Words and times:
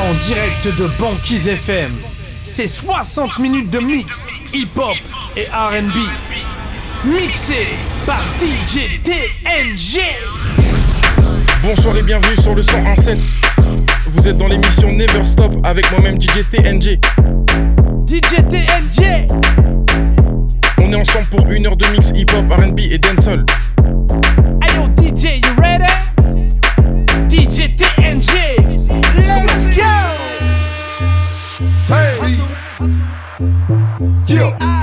En 0.00 0.14
direct 0.26 0.64
de 0.78 0.86
Banquise 0.98 1.48
FM. 1.48 1.92
C'est 2.44 2.68
60 2.68 3.38
minutes 3.40 3.70
de 3.70 3.80
mix 3.80 4.28
hip-hop 4.52 4.96
et 5.36 5.46
RB. 5.46 5.96
Mixé 7.04 7.66
par 8.06 8.22
DJ 8.40 9.02
TNG. 9.02 10.00
Bonsoir 11.62 11.96
et 11.96 12.02
bienvenue 12.02 12.36
sur 12.36 12.54
le 12.54 12.62
101.7. 12.62 13.18
Vous 14.06 14.28
êtes 14.28 14.36
dans 14.36 14.46
l'émission 14.46 14.92
Never 14.92 15.26
Stop 15.26 15.54
avec 15.64 15.90
moi-même 15.90 16.20
DJ 16.20 16.48
TNG. 16.48 17.00
DJ 18.06 18.36
TNG. 18.48 19.26
On 20.78 20.92
est 20.92 20.96
ensemble 20.96 21.26
pour 21.26 21.50
une 21.50 21.66
heure 21.66 21.76
de 21.76 21.86
mix 21.88 22.12
hip-hop, 22.14 22.44
RB 22.50 22.78
et 22.90 22.98
dancehall. 22.98 23.44
Hey 24.62 24.76
yo 24.76 24.86
DJ, 24.96 25.44
you 25.44 25.54
ready? 25.60 26.17
Yo. 34.48 34.77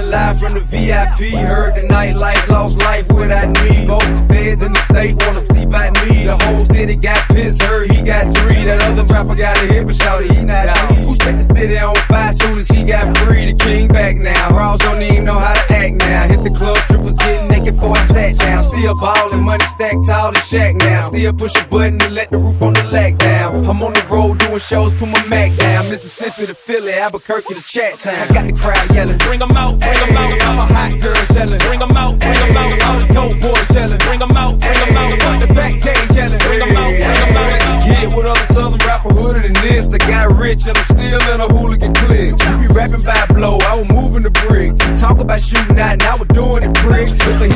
Coming 0.00 0.10
live 0.10 0.40
from 0.40 0.54
the 0.54 0.60
VIP. 0.60 1.32
Heard 1.34 1.74
the 1.74 1.82
nightlife, 1.82 2.48
lost 2.48 2.78
life 2.78 3.10
without 3.12 3.48
me. 3.62 3.86
Both 3.86 4.06
the 4.06 4.34
feds 4.34 4.62
in 4.64 4.72
the 4.72 4.80
state 4.80 5.14
wanna 5.16 5.40
see 5.40 5.66
by 5.66 5.90
me. 6.02 6.24
The 6.24 6.36
whole 6.44 6.64
city 6.64 6.96
got 6.96 7.28
pissed, 7.28 7.62
heard 7.62 7.90
he 7.90 8.02
got 8.02 8.24
three. 8.36 8.64
That 8.64 8.82
other 8.82 9.04
rapper 9.04 9.34
got 9.34 9.56
a 9.58 9.66
hit, 9.66 9.86
but 9.86 9.94
shouted 9.94 10.30
he 10.30 10.42
not 10.42 10.68
out. 10.68 10.96
Who 10.96 11.14
set 11.16 11.38
the 11.38 11.44
city 11.44 11.78
on 11.78 11.94
fire 12.08 12.32
soon 12.32 12.58
as 12.58 12.68
he 12.68 12.84
got 12.84 13.16
free? 13.18 13.52
The 13.52 13.64
king 13.64 13.88
back 13.88 14.16
now. 14.16 14.50
Raws 14.50 14.80
don't 14.80 15.02
even 15.02 15.24
know 15.24 15.38
how 15.38 15.54
to 15.54 15.74
act 15.74 15.96
now. 15.96 16.26
Hit 16.28 16.44
the 16.44 16.50
club, 16.50 16.76
strippers 16.78 17.16
getting 17.16 17.48
naked 17.48 17.76
before 17.76 17.96
I 17.96 18.06
sat 18.06 18.36
down. 18.36 18.64
Still 18.64 18.94
ballin', 18.94 19.42
money 19.42 19.64
stacked 19.64 20.06
tall 20.06 20.28
and 20.28 20.44
shack 20.44 20.76
now. 20.76 21.08
Still 21.08 21.32
push 21.32 21.56
a 21.56 21.64
button 21.64 22.00
and 22.02 22.14
let 22.14 22.30
the 22.30 22.38
roof 22.38 22.62
on 22.62 22.74
the 22.74 22.84
lag 22.84 23.18
down. 23.18 23.66
I'm 23.66 23.82
on 23.82 23.92
the 23.92 24.04
road 24.10 24.38
doing 24.38 24.58
shows, 24.58 24.92
put 24.94 25.08
my 25.08 25.24
Mac 25.26 25.56
down. 25.56 25.88
Mississippi 25.88 26.46
to 26.46 26.54
Philly, 26.54 26.92
Albuquerque 26.92 27.54
to 27.54 27.62
Chat 27.62 27.98
Town. 27.98 28.14
I 28.14 28.32
got 28.32 28.46
the 28.46 28.52
crowd 28.52 28.94
yelling. 28.94 29.18
Bring 29.18 29.42
'em 29.42 29.56
out, 29.56 29.80
bring 29.94 30.08
'em 30.08 30.16
out. 30.16 30.42
I'm 30.42 30.58
a 30.58 30.66
hot 30.66 31.00
girl 31.00 31.24
yelling. 31.34 31.58
Bring 31.58 31.82
'em 31.82 31.96
out, 31.96 32.18
bring 32.18 32.36
'em 32.36 32.56
out. 32.56 32.82
All 32.86 32.98
the 33.00 33.06
dope 33.12 33.40
boys 33.40 33.70
yelling. 33.74 33.98
Bring 33.98 34.22
'em 34.22 34.36
out, 34.36 34.58
bring 34.58 34.78
'em 34.78 34.96
out. 34.96 35.18
Got 35.18 35.40
the 35.40 35.54
back 35.54 35.80
gate 35.80 36.10
yelling. 36.14 36.38
Bring 36.38 36.62
'em 36.62 36.76
out, 36.76 36.92
bring 36.92 37.20
'em 37.22 37.36
out. 37.36 37.86
Yeah, 37.86 38.06
what 38.06 38.24
other 38.26 38.54
southern 38.54 38.80
rapper 38.86 39.12
hooded 39.12 39.42
than 39.42 39.54
this? 39.62 39.94
I 39.94 39.98
got 39.98 40.36
rich 40.36 40.66
and 40.66 40.76
I'm 40.78 40.84
still 40.84 41.20
in 41.34 41.40
a 41.40 41.48
hooligan 41.48 41.94
clique. 41.94 42.34
You 42.42 42.56
be 42.58 42.66
rapping 42.72 43.02
by 43.02 43.26
blow, 43.34 43.58
I 43.70 43.74
was 43.78 43.88
moving 43.88 44.22
the 44.22 44.30
brick. 44.30 44.76
Talk 44.98 45.18
about 45.20 45.40
shooting 45.40 45.78
out, 45.78 45.98
now 45.98 46.16
we're 46.18 46.32
doing 46.32 46.62
it 46.62 46.72
bricks. 46.82 47.10
With 47.10 47.38
the 47.40 47.48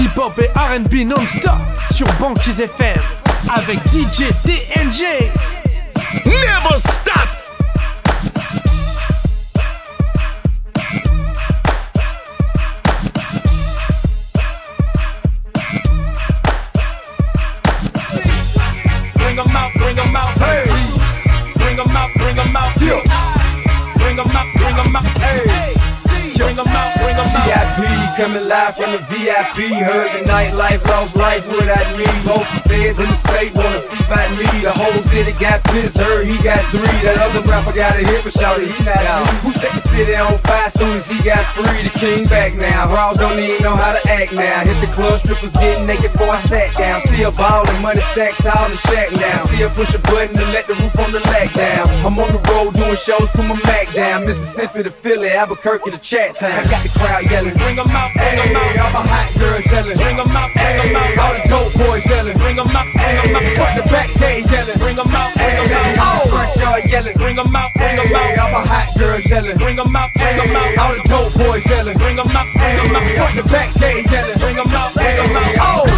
Hip-hop 0.00 0.38
et 0.38 0.50
RB 0.54 1.04
non-stop 1.04 1.58
sur 1.90 2.06
Banquise 2.20 2.60
FM 2.60 3.00
avec 3.48 3.78
DJ 3.90 4.30
TNG. 4.44 5.30
Never 6.24 6.76
stop. 6.76 7.35
Coming 28.16 28.48
live 28.48 28.74
from 28.74 28.92
the 28.92 28.98
VIP. 29.10 29.72
Heard 29.84 30.24
the 30.24 30.30
nightlife, 30.30 30.82
lost 30.88 31.16
life 31.16 31.46
without 31.50 31.98
me. 31.98 32.04
The 32.24 32.65
feds 32.68 32.98
in 33.00 33.08
the 33.08 33.16
state 33.16 33.54
wanna 33.54 33.80
see 33.80 34.02
by 34.08 34.26
me. 34.38 34.46
The 34.62 34.72
whole 34.72 35.00
city 35.10 35.32
got 35.32 35.62
pissed, 35.64 35.98
heard 35.98 36.26
he 36.26 36.36
got 36.42 36.60
three. 36.70 36.98
That 37.06 37.18
other 37.18 37.40
rapper 37.48 37.72
got 37.72 37.96
a 37.96 38.04
hit, 38.06 38.24
but 38.24 38.32
shouted 38.32 38.68
he 38.68 38.84
not 38.84 39.04
out. 39.06 39.26
Who 39.44 39.52
set 39.52 39.72
the 39.72 39.82
city 39.88 40.14
on 40.16 40.38
fire 40.38 40.70
soon 40.70 40.96
as 40.96 41.08
he 41.08 41.22
got 41.22 41.44
free? 41.54 41.82
The 41.82 41.90
king 41.98 42.26
back 42.26 42.54
now. 42.54 42.92
Raws 42.92 43.16
don't 43.18 43.38
even 43.38 43.62
know 43.62 43.76
how 43.76 43.92
to 43.92 44.02
act 44.10 44.32
now. 44.32 44.64
Hit 44.64 44.78
the 44.80 44.92
club, 44.94 45.18
strippers 45.20 45.52
getting 45.52 45.86
naked 45.86 46.12
before 46.12 46.30
I 46.30 46.42
sat 46.42 46.74
down. 46.76 47.00
Still 47.02 47.32
ballin', 47.32 47.80
money 47.82 48.00
stacked 48.12 48.42
tall 48.42 48.66
and 48.66 48.78
shack 48.90 49.12
now. 49.12 49.44
Still 49.46 49.70
push 49.70 49.94
a 49.94 49.98
button 50.00 50.36
and 50.38 50.52
let 50.52 50.66
the 50.66 50.74
roof 50.74 50.98
on 50.98 51.12
the 51.12 51.20
lag 51.32 51.52
down. 51.54 51.88
I'm 52.04 52.18
on 52.18 52.30
the 52.32 52.42
road 52.50 52.74
doing 52.74 52.96
shows, 52.96 53.28
put 53.34 53.44
my 53.46 53.56
Mac 53.66 53.92
down. 53.92 54.26
Mississippi 54.26 54.82
to 54.82 54.90
Philly, 54.90 55.30
Albuquerque 55.30 55.90
to 55.90 55.98
Chat 55.98 56.36
Town. 56.36 56.52
I 56.52 56.62
got 56.64 56.82
the 56.82 56.90
crowd 56.98 57.24
yelling. 57.30 57.54
Bring 57.56 57.78
'em 57.78 57.90
out, 57.90 58.10
bring 58.14 58.38
'em 58.38 58.48
Hey, 58.48 58.78
out. 58.78 58.86
I'm 58.86 58.94
a 58.94 59.02
hot 59.08 59.28
girl 59.38 59.60
yelling. 59.72 59.96
Bring 59.96 60.18
'em 60.20 60.36
out, 60.36 60.50
bring 60.54 60.66
'em 60.66 60.88
Hey, 60.88 61.16
out. 61.16 61.18
all 61.18 61.34
the 61.34 61.48
dope 61.48 61.72
boys 61.86 62.06
yelling. 62.06 62.36
Bring 62.38 62.55
'em 62.58 62.76
out, 62.76 62.86
bring 62.94 63.16
'em 63.16 63.34
Hey, 63.34 63.34
out. 63.34 63.56
fuck 63.56 63.74
the 63.76 63.82
back 63.92 64.08
gate 64.18 64.46
yelling. 64.50 64.78
Bring 64.78 64.98
'em 64.98 65.14
out, 65.14 65.34
bring 65.34 65.56
'em 65.56 65.68
Hey, 65.68 65.96
out. 65.98 66.22
the 66.24 66.30
front 66.30 66.56
yard 66.56 66.84
yelling. 66.90 67.16
Bring 67.16 67.38
'em 67.38 67.56
out, 67.56 67.70
bring 67.74 67.98
'em 67.98 68.06
Hey, 68.08 68.34
out. 68.36 68.48
I'm 68.48 68.54
a 68.54 68.66
hot 68.66 68.88
girl 68.98 69.18
yelling. 69.20 69.56
Bring 69.58 69.78
'em 69.78 69.96
out, 69.96 70.10
bring 70.14 70.38
'em 70.40 70.48
Hey, 70.48 70.76
out. 70.76 70.78
all 70.78 70.94
the 70.96 71.08
dope 71.08 71.34
boys 71.34 71.66
yelling. 71.66 71.96
Bring 71.98 72.18
'em 72.18 72.36
out, 72.36 72.46
bring 72.54 72.78
'em 72.78 72.94
Hey, 72.94 73.18
out. 73.18 73.26
fuck 73.26 73.34
the 73.36 73.42
back 73.52 73.68
gate 73.80 74.06
yelling. 74.10 74.38
Bring 74.38 74.58
'em 74.58 74.70
out, 74.74 74.94
bring 74.94 75.06
'em 75.18 75.28
Hey, 75.28 75.58
out. 75.58 75.82
oh. 75.88 75.95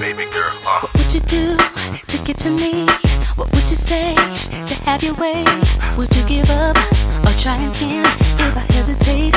Baby 0.00 0.24
girl. 0.32 0.50
Uh. 0.64 0.80
What 0.80 0.94
would 0.94 1.12
you 1.14 1.20
do 1.20 1.56
to 2.08 2.24
get 2.24 2.38
to 2.38 2.50
me? 2.50 2.86
What 3.36 3.50
would 3.52 3.68
you 3.68 3.76
say 3.76 4.14
to 4.50 4.74
have 4.84 5.02
your 5.02 5.14
way? 5.14 5.44
Would 5.96 6.14
you 6.16 6.24
give 6.26 6.48
up 6.50 6.76
or 7.26 7.32
try 7.38 7.56
again? 7.56 8.06
If 8.38 8.56
I 8.56 8.64
hesitate 8.72 9.34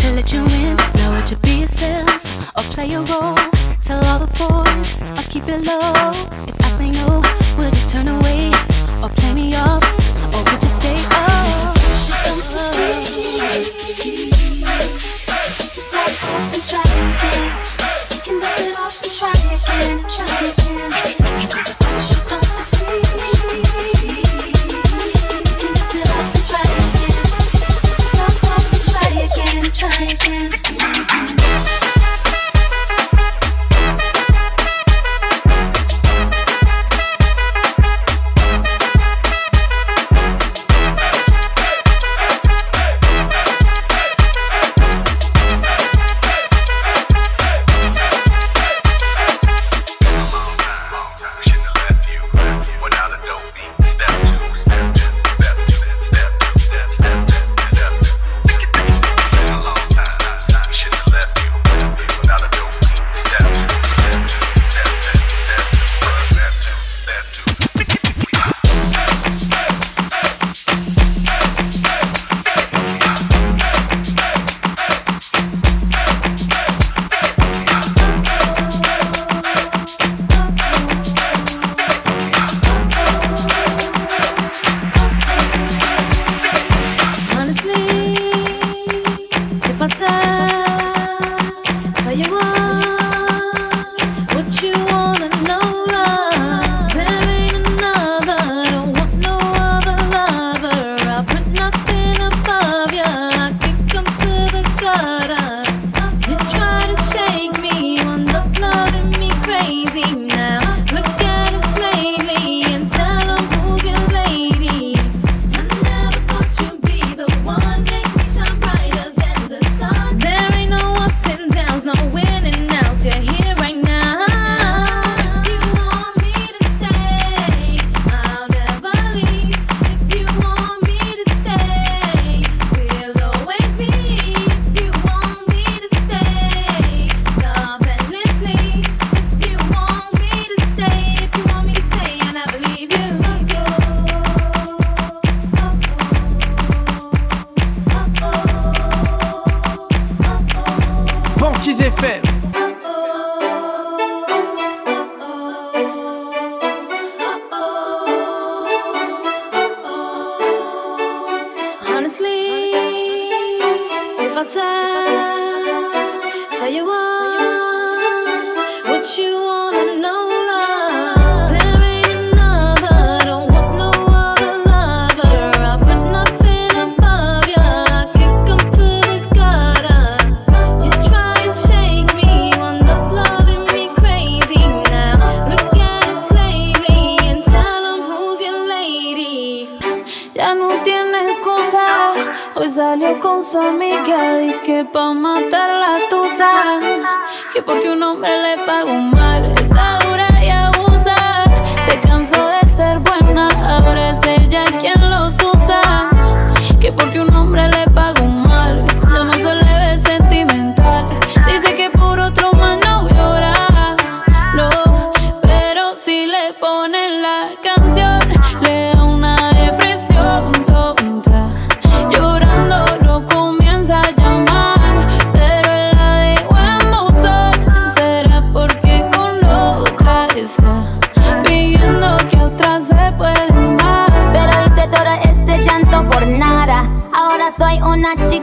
to 0.00 0.12
let 0.14 0.32
you 0.32 0.40
in, 0.40 0.76
now 0.96 1.12
would 1.12 1.30
you 1.30 1.36
be 1.38 1.60
yourself 1.60 2.08
or 2.56 2.62
play 2.72 2.94
a 2.94 3.00
role? 3.00 3.36
Tell 3.82 4.02
all 4.06 4.20
the 4.20 4.30
boys 4.40 5.02
or 5.02 5.30
keep 5.30 5.44
it 5.48 5.66
low. 5.66 6.10
If 6.48 6.56
I 6.64 6.68
say 6.68 6.90
no, 6.92 7.22
would 7.58 7.76
you 7.76 7.88
turn 7.88 8.08
away 8.08 8.52
or 9.02 9.10
play 9.10 9.34
me 9.34 9.54
off? 9.56 9.84
Or 10.34 10.42
would 10.44 10.62
you 10.62 10.70
stay 10.70 10.96
up? 11.10 11.76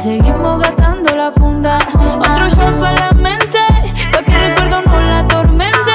seguimos 0.00 0.60
gastando 0.60 1.14
la 1.14 1.30
funda. 1.30 1.78
Otro 2.18 2.48
shot 2.48 2.80
para 2.80 3.08
la 3.08 3.12
mente, 3.12 3.58
pa' 4.10 4.22
que 4.22 4.32
el 4.32 4.56
recuerdo 4.56 4.80
no 4.86 4.98
la 4.98 5.18
atormente. 5.18 5.92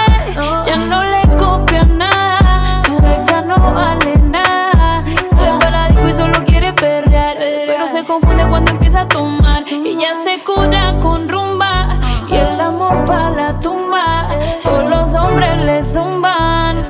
Ya 0.63 0.77
no 0.77 1.03
le 1.03 1.21
copia 1.37 1.83
nada, 1.85 2.79
su 2.81 2.97
ex 2.97 3.25
ya 3.25 3.41
no 3.41 3.57
vale 3.73 4.17
nada. 4.17 5.01
Sale 5.27 5.57
para 5.59 5.71
la 5.71 5.87
disco 5.87 6.07
y 6.07 6.13
solo 6.13 6.43
quiere 6.45 6.71
perrear, 6.73 7.37
pero 7.65 7.87
se 7.87 8.03
confunde 8.03 8.45
cuando 8.47 8.71
empieza 8.71 9.01
a 9.01 9.07
tomar. 9.07 9.63
Y 9.67 9.97
ya 9.97 10.13
se 10.13 10.43
cura 10.43 10.99
con 11.01 11.27
rumba 11.27 11.99
y 12.27 12.35
el 12.35 12.61
amor 12.61 13.05
para 13.05 13.31
la 13.31 13.59
tumba. 13.59 14.27
Todos 14.61 14.87
los 14.87 15.15
hombres 15.15 15.57
le 15.65 15.81
zumban, 15.81 16.85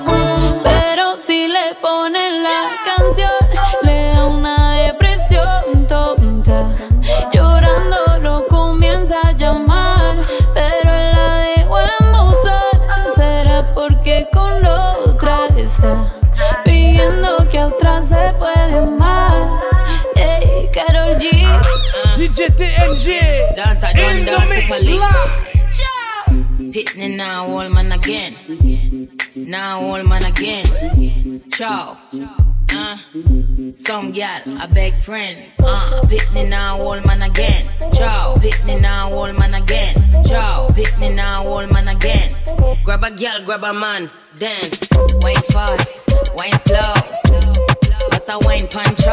pero 0.64 1.18
si 1.18 1.48
le 1.48 1.76
ponen 1.82 2.44
la 2.44 2.60
canción, 2.84 3.45
se 18.06 18.34
puede 18.38 18.78
amar. 18.78 19.60
Ey, 20.16 20.70
Karol 20.72 21.18
G. 21.20 21.30
DJ 22.16 22.50
TNG 22.56 23.56
Dance, 23.56 23.84
I 23.84 23.94
don't 23.94 24.20
the 24.20 24.32
dance 24.32 24.50
mix 24.50 24.68
properly. 24.68 24.98
live. 25.00 25.56
Pitney 26.74 27.16
now, 27.16 27.48
old 27.48 27.72
man 27.72 27.92
again. 27.92 28.36
Now, 29.36 29.82
old 29.82 30.06
man 30.06 30.24
again. 30.26 31.42
Ciao. 31.50 31.98
Uh, 32.72 32.98
some 33.76 34.12
gal, 34.12 34.42
a 34.62 34.68
beg 34.68 34.98
friend. 35.00 35.38
Uh, 35.60 36.02
Pitney 36.04 36.48
now, 36.48 36.80
old 36.80 37.06
man 37.06 37.22
again. 37.22 37.68
Ciao. 37.94 38.36
Pitney 38.36 38.80
now, 38.80 39.12
old 39.12 39.38
man 39.38 39.54
again. 39.54 39.96
Ciao. 40.26 40.68
Pitney 40.70 41.14
now, 41.16 41.46
old 41.48 41.72
man 41.72 41.88
again. 41.88 42.36
Grab 42.84 43.04
a 43.04 43.12
gal, 43.12 43.44
grab 43.46 43.64
a 43.64 43.74
man. 43.74 44.12
Then, 44.38 44.70
wine 45.22 45.42
fast, 45.50 46.36
wine 46.36 46.60
slow. 46.68 47.55
A 48.28 48.40
wine 48.40 48.68
punch. 48.68 49.06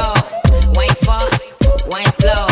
Wine 0.75 0.89
fast, 1.05 1.55
wine 1.87 2.11
slow. 2.13 2.47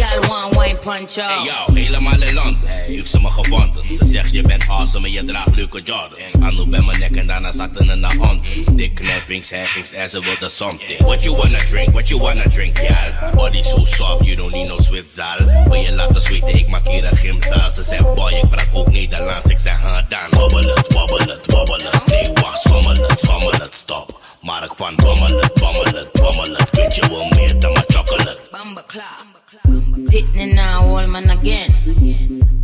Gal 0.00 0.20
want 0.28 0.56
wine 0.56 0.76
punch 0.76 1.18
out. 1.18 1.30
Hey 1.30 1.44
yo, 1.44 1.74
helemaal 1.74 2.22
in 2.22 2.34
Londen 2.34 2.68
heeft 2.68 3.10
ze 3.10 3.20
me 3.20 3.30
gevonden. 3.30 3.96
Ze 3.96 4.04
zegt 4.04 4.32
je 4.32 4.42
bent 4.42 4.68
awesome 4.68 5.06
en 5.06 5.12
je 5.12 5.24
draagt 5.24 5.56
leuke 5.56 5.82
Jordans. 5.82 6.34
Anu 6.40 6.66
bij 6.66 6.80
mijn 6.80 6.98
nek 6.98 7.16
en 7.16 7.26
daarna 7.26 7.52
zakte 7.52 7.84
ze 7.84 7.94
naar 7.94 8.16
onder. 8.20 8.76
Dik 8.76 8.94
knappings, 8.94 9.50
hackings 9.50 9.92
en 9.92 10.08
ze 10.08 10.20
wilde 10.20 10.48
something. 10.48 10.98
What 10.98 11.22
you 11.24 11.36
wanna 11.36 11.58
drink, 11.58 11.92
what 11.92 12.08
you 12.08 12.20
wanna 12.20 12.48
drink, 12.48 12.78
gal? 12.78 13.30
Body 13.34 13.62
so 13.62 13.84
soft, 13.84 14.24
you 14.24 14.36
don't 14.36 14.52
need 14.52 14.68
no 14.68 14.78
zwitzaal. 14.80 15.38
Wil 15.68 15.80
je 15.80 15.92
laten 15.92 16.22
zweten, 16.22 16.54
ik 16.54 16.68
maak 16.68 16.88
hier 16.88 17.04
een 17.04 17.16
gymzaal. 17.16 17.70
Ze 17.70 17.82
zegt 17.82 18.14
boy, 18.14 18.32
ik 18.32 18.48
praat 18.50 18.68
ook 18.72 18.90
Nederlands. 18.92 19.46
Ik 19.46 19.58
zeg 19.58 19.80
ha 19.80 20.06
dan, 20.08 20.40
wobbel 20.40 20.74
het, 20.74 20.92
wobbel 20.92 21.18
het, 21.18 21.52
wobbel 21.52 21.78
het. 21.90 22.06
Nee 22.06 22.30
wacht, 22.34 22.60
schommel 22.60 22.94
het, 22.94 23.20
schommel 23.20 23.50
het, 23.52 23.74
stop. 23.74 24.20
Maar 24.40 24.64
ik 24.64 24.72
van 24.74 24.94
bommel 24.96 25.40
het, 25.40 25.54
bommel 25.54 25.84
het, 25.84 26.12
bommel 26.12 26.54
het. 26.54 26.68
Weet 26.70 26.94
je 26.94 27.08
wel 27.08 27.28
meer 27.28 27.60
dan 27.60 27.72
mijn 27.72 27.84
chocolate. 27.88 28.38
Bamba 28.50 28.84
clap. 28.86 29.30
Pitney 29.66 30.54
now, 30.54 30.84
old 30.86 31.08
man 31.10 31.30
again. 31.30 31.72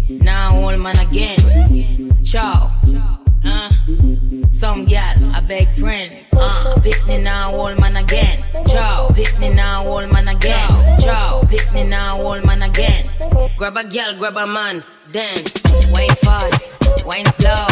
Now, 0.09 0.57
old 0.57 0.81
man 0.81 0.99
again. 0.99 2.15
Ciao. 2.25 2.73
Uh, 3.45 3.71
some 4.49 4.85
gal, 4.87 5.17
a 5.37 5.43
beg 5.43 5.73
friend. 5.75 6.25
Uh, 6.33 6.75
Pitney 6.79 7.23
now, 7.23 7.55
old 7.55 7.79
man 7.79 7.97
again. 7.97 8.45
Ciao. 8.67 9.09
Pitney 9.11 9.55
now, 9.55 9.87
old 9.87 10.11
man 10.13 10.29
again. 10.29 10.69
Ciao. 11.01 11.43
Pitney 11.43 11.89
now, 11.89 12.21
old 12.21 12.45
man 12.45 12.63
again. 12.63 13.11
Grab 13.57 13.77
a 13.77 13.85
gal, 13.85 14.17
grab 14.17 14.37
a 14.37 14.47
man. 14.47 14.83
Then, 15.09 15.39
wine 15.93 16.11
fast, 16.23 17.07
wine 17.07 17.27
slow. 17.39 17.67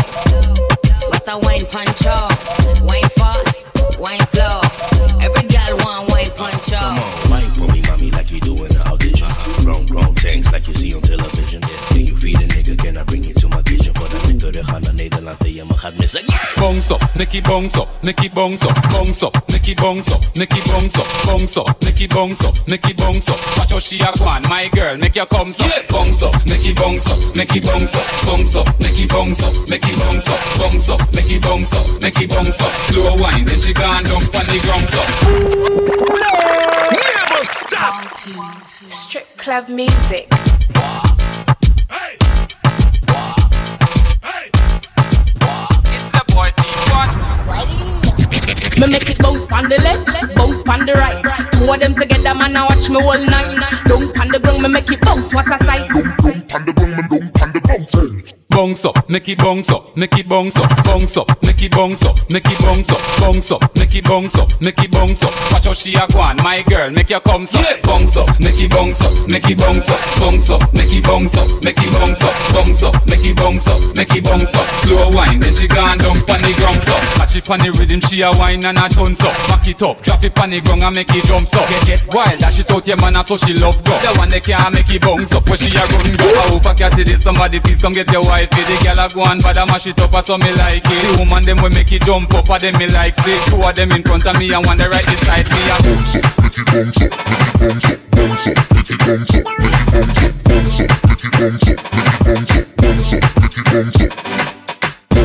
What's 1.08 1.26
a 1.28 1.38
wine 1.38 1.66
punch 1.66 2.06
out? 2.06 2.30
Wine 2.82 3.08
fast, 3.16 3.98
wine 3.98 4.24
slow. 4.26 4.60
Every 5.20 5.48
gal 5.48 5.76
want 5.78 6.10
wine 6.12 6.30
punch 6.30 6.70
Come 6.70 6.98
on, 6.98 7.30
wine 7.30 7.50
for 7.50 7.72
me, 7.72 7.82
mommy, 7.88 8.10
like 8.12 8.30
you 8.30 8.40
do 8.40 8.52
in 8.52 8.56
the 8.56 8.62
audition. 8.62 8.73
Grown, 9.64 9.86
grown 9.86 10.14
things 10.16 10.52
like 10.52 10.68
you 10.68 10.74
see 10.74 10.94
on 10.94 11.00
television. 11.00 11.62
Can 11.62 11.93
ga 15.24 15.30
naar 15.30 15.36
Nederland 15.38 15.40
en 15.40 15.54
je 15.54 15.64
me 15.66 15.78
gaat 15.78 15.96
missen. 15.96 16.22
Bounce 16.56 16.94
up, 16.94 17.10
Nicky 17.14 17.40
bounce 17.40 17.80
up, 17.80 17.88
Nicky 18.00 18.30
bounce 18.30 18.68
up, 18.68 18.88
bounce 18.90 19.26
up, 19.26 19.46
Nicky 19.46 19.74
bounce 19.74 20.12
up, 20.14 20.34
Nicky 20.34 20.60
bounce 20.70 20.98
up, 20.98 21.06
bounce 21.26 21.60
up, 21.60 21.82
Nicky 21.82 22.06
bounce 22.06 22.46
up, 22.46 22.66
Nicky 22.66 22.94
bounce 22.94 23.30
up. 23.30 23.38
Watch 23.56 23.70
how 23.70 23.78
she 23.78 24.00
a 24.00 24.12
go 24.12 24.40
my 24.48 24.68
girl, 24.72 24.96
make 24.96 25.16
your 25.16 25.26
comes 25.26 25.60
up. 25.60 25.88
Bounce 25.88 26.22
up, 26.22 26.34
Nicky 26.46 26.72
bounce 26.74 27.06
up, 27.06 27.18
Nicky 27.36 27.60
bounce 27.60 27.94
up, 27.94 28.06
bounce 28.26 28.56
up, 28.56 28.80
Nicky 28.80 29.06
bounce 29.06 29.42
up, 29.42 29.54
Nicky 29.68 29.96
bounce 29.96 30.28
up, 30.28 30.40
bounce 30.58 30.88
up, 30.88 31.00
Nicky 31.12 31.38
bounce 31.38 31.72
up, 31.72 32.00
Nicky 32.00 32.26
bounce 32.26 32.60
up. 32.60 32.72
Slow 32.90 33.16
wine, 33.16 33.44
then 33.44 33.60
she 33.60 33.72
gone 33.72 34.04
down 34.04 34.22
on 34.22 34.46
the 34.46 34.58
ground 34.64 34.94
up. 35.00 35.08
Never 36.92 37.44
stop. 37.44 37.94
Strip 38.88 39.26
club 39.36 39.68
music. 39.68 40.28
It's 41.96 42.33
Me 48.78 48.86
make 48.88 49.08
it 49.08 49.18
bounce 49.18 49.50
on 49.52 49.68
the 49.68 49.78
left, 49.78 50.34
bounce 50.34 50.66
on 50.68 50.84
the 50.84 50.94
right. 50.94 51.22
Two 51.52 51.72
of 51.72 51.80
them 51.80 51.94
together, 51.94 52.34
man, 52.34 52.56
I 52.56 52.64
watch 52.64 52.90
me 52.90 52.96
all 52.96 53.18
night. 53.18 53.82
Don't 53.84 54.18
on 54.18 54.28
the 54.28 54.38
ground, 54.40 54.62
me 54.62 54.68
make 54.68 54.90
it 54.90 55.00
bounce. 55.00 55.32
What 55.32 55.46
a 55.46 55.64
sight! 55.64 55.88
Bounce 57.66 58.43
up, 58.54 59.08
Nicky 59.10 59.34
bounce 59.34 59.70
up, 59.70 59.96
Nicky 59.96 60.22
bounce 60.22 60.56
up, 60.56 60.84
bounce 60.84 61.16
up, 61.16 61.34
Make 61.42 61.62
it 61.62 61.72
bounce 61.72 62.04
up, 62.04 62.16
make 62.30 62.46
it 62.46 62.58
bounce 62.60 62.90
up, 62.90 63.00
bounce 63.20 63.50
up, 63.52 63.62
make 63.76 63.94
it 63.94 64.04
bounce 64.04 64.34
up, 64.36 64.60
make 64.60 64.78
it 64.78 64.90
bounce 64.90 65.22
up. 65.22 65.32
Watch 65.50 65.64
how 65.64 65.72
she 65.72 65.94
a 65.94 66.06
go 66.12 66.20
on, 66.20 66.36
my 66.42 66.62
girl, 66.62 66.90
make 66.90 67.10
your 67.10 67.20
come 67.20 67.44
up, 67.44 67.82
bounce 67.82 68.16
up, 68.16 68.28
make 68.40 68.58
it 68.60 68.70
bounce 68.70 69.00
up, 69.00 69.12
make 69.28 69.48
it 69.48 69.56
bounce 69.56 69.88
up, 69.88 70.00
bounce 70.20 70.50
up, 70.50 70.60
make 70.74 70.92
it 70.92 71.04
bounce 71.04 71.38
up, 71.38 71.46
make 71.62 71.78
it 71.78 71.92
bounce 71.94 72.22
up, 72.22 72.34
bounce 72.52 72.82
up, 72.82 72.94
make 73.06 73.24
it 73.24 73.36
bounce 73.36 73.68
up, 73.68 73.80
make 73.96 74.14
it 74.14 74.24
bounce 74.24 74.54
up. 74.54 74.66
Slow 74.84 75.10
wine, 75.14 75.40
then 75.40 75.54
she 75.54 75.68
gone 75.68 75.98
down 75.98 76.20
pon 76.26 76.42
the 76.42 76.52
ground 76.58 76.84
up. 76.90 77.00
Catch 77.16 77.36
it 77.36 77.44
pon 77.44 77.60
the 77.60 77.70
rhythm, 77.70 78.00
she 78.02 78.20
a 78.22 78.30
wine 78.34 78.64
and 78.64 78.76
a 78.76 78.88
tons 78.90 79.20
up. 79.22 79.32
Back 79.48 79.68
it 79.68 79.80
up, 79.80 80.02
drop 80.02 80.24
it 80.24 80.34
pon 80.34 80.50
the 80.50 80.60
ground 80.60 80.82
and 80.82 80.96
make 80.96 81.14
it 81.14 81.24
jump 81.24 81.48
up. 81.54 81.68
Get 81.70 81.86
get 81.86 82.02
wild, 82.12 82.38
dash 82.40 82.58
it 82.58 82.70
out 82.70 82.86
your 82.86 82.98
man, 82.98 83.16
so 83.24 83.36
she 83.36 83.54
love 83.54 83.78
go. 83.84 83.94
The 84.04 84.10
one 84.18 84.28
that 84.30 84.44
can't 84.44 84.74
make 84.74 84.90
it 84.90 85.00
bounce 85.00 85.32
up, 85.32 85.46
where 85.46 85.56
she 85.56 85.70
a 85.70 85.86
run 85.86 86.12
go. 86.18 86.28
I 86.28 86.44
hope 86.50 86.66
I 86.66 86.74
catch 86.74 86.98
it, 86.98 87.08
somebody 87.14 87.60
please 87.60 87.80
come 87.80 87.94
get 87.94 88.10
your 88.10 88.26
wife. 88.26 88.43
The 88.50 88.76
girl 88.84 89.00
a 89.00 89.08
go 89.08 89.24
but 89.42 89.58
I 89.58 89.64
mash 89.64 89.86
it 89.86 90.00
up, 90.00 90.24
so 90.24 90.36
me 90.38 90.52
like 90.56 90.84
it. 90.84 91.00
The 91.02 91.16
woman 91.18 91.44
them 91.44 91.62
we 91.62 91.70
make 91.70 91.92
it 91.92 92.02
jump 92.02 92.32
up, 92.34 92.48
and 92.50 92.60
them 92.60 92.76
me 92.78 92.86
like 92.88 93.14
it. 93.16 93.40
Two 93.48 93.62
of 93.62 93.74
them 93.74 93.92
in 93.92 94.02
front 94.02 94.26
of 94.26 94.36
me 94.38 94.52
and 94.52 94.64
one 94.66 94.78
the 94.78 94.88
right 94.88 95.06
beside 95.06 95.48
me. 95.48 95.60
I 95.68 95.78
bounce 95.80 96.16
up, 96.16 96.24
make 96.42 96.58
it 96.58 96.66
bounce 96.68 97.00
up, 97.00 97.10
make 97.14 97.46
it 97.46 97.56
bounce 97.60 97.88
up, 97.88 98.00
bounce 98.10 98.46
up, 98.48 98.56
make 98.74 98.90
it 98.90 98.98
bounce 99.04 99.34
up, 99.34 99.44
make 99.58 99.74
it 99.74 99.86
bounce 99.92 100.22
up, 100.22 100.32
bounce 100.44 100.80
up, 100.80 100.90
make 101.08 101.24
it 101.24 101.32
bounce 101.34 101.68
up, 101.68 101.78
make 101.94 102.12
it 102.12 102.20
bounce 102.24 102.54
up, 102.54 102.66
bounce 102.76 103.12
up, 103.12 103.22
make 103.40 103.56
it 103.58 103.66
bounce 103.72 104.00
up. 104.00 104.63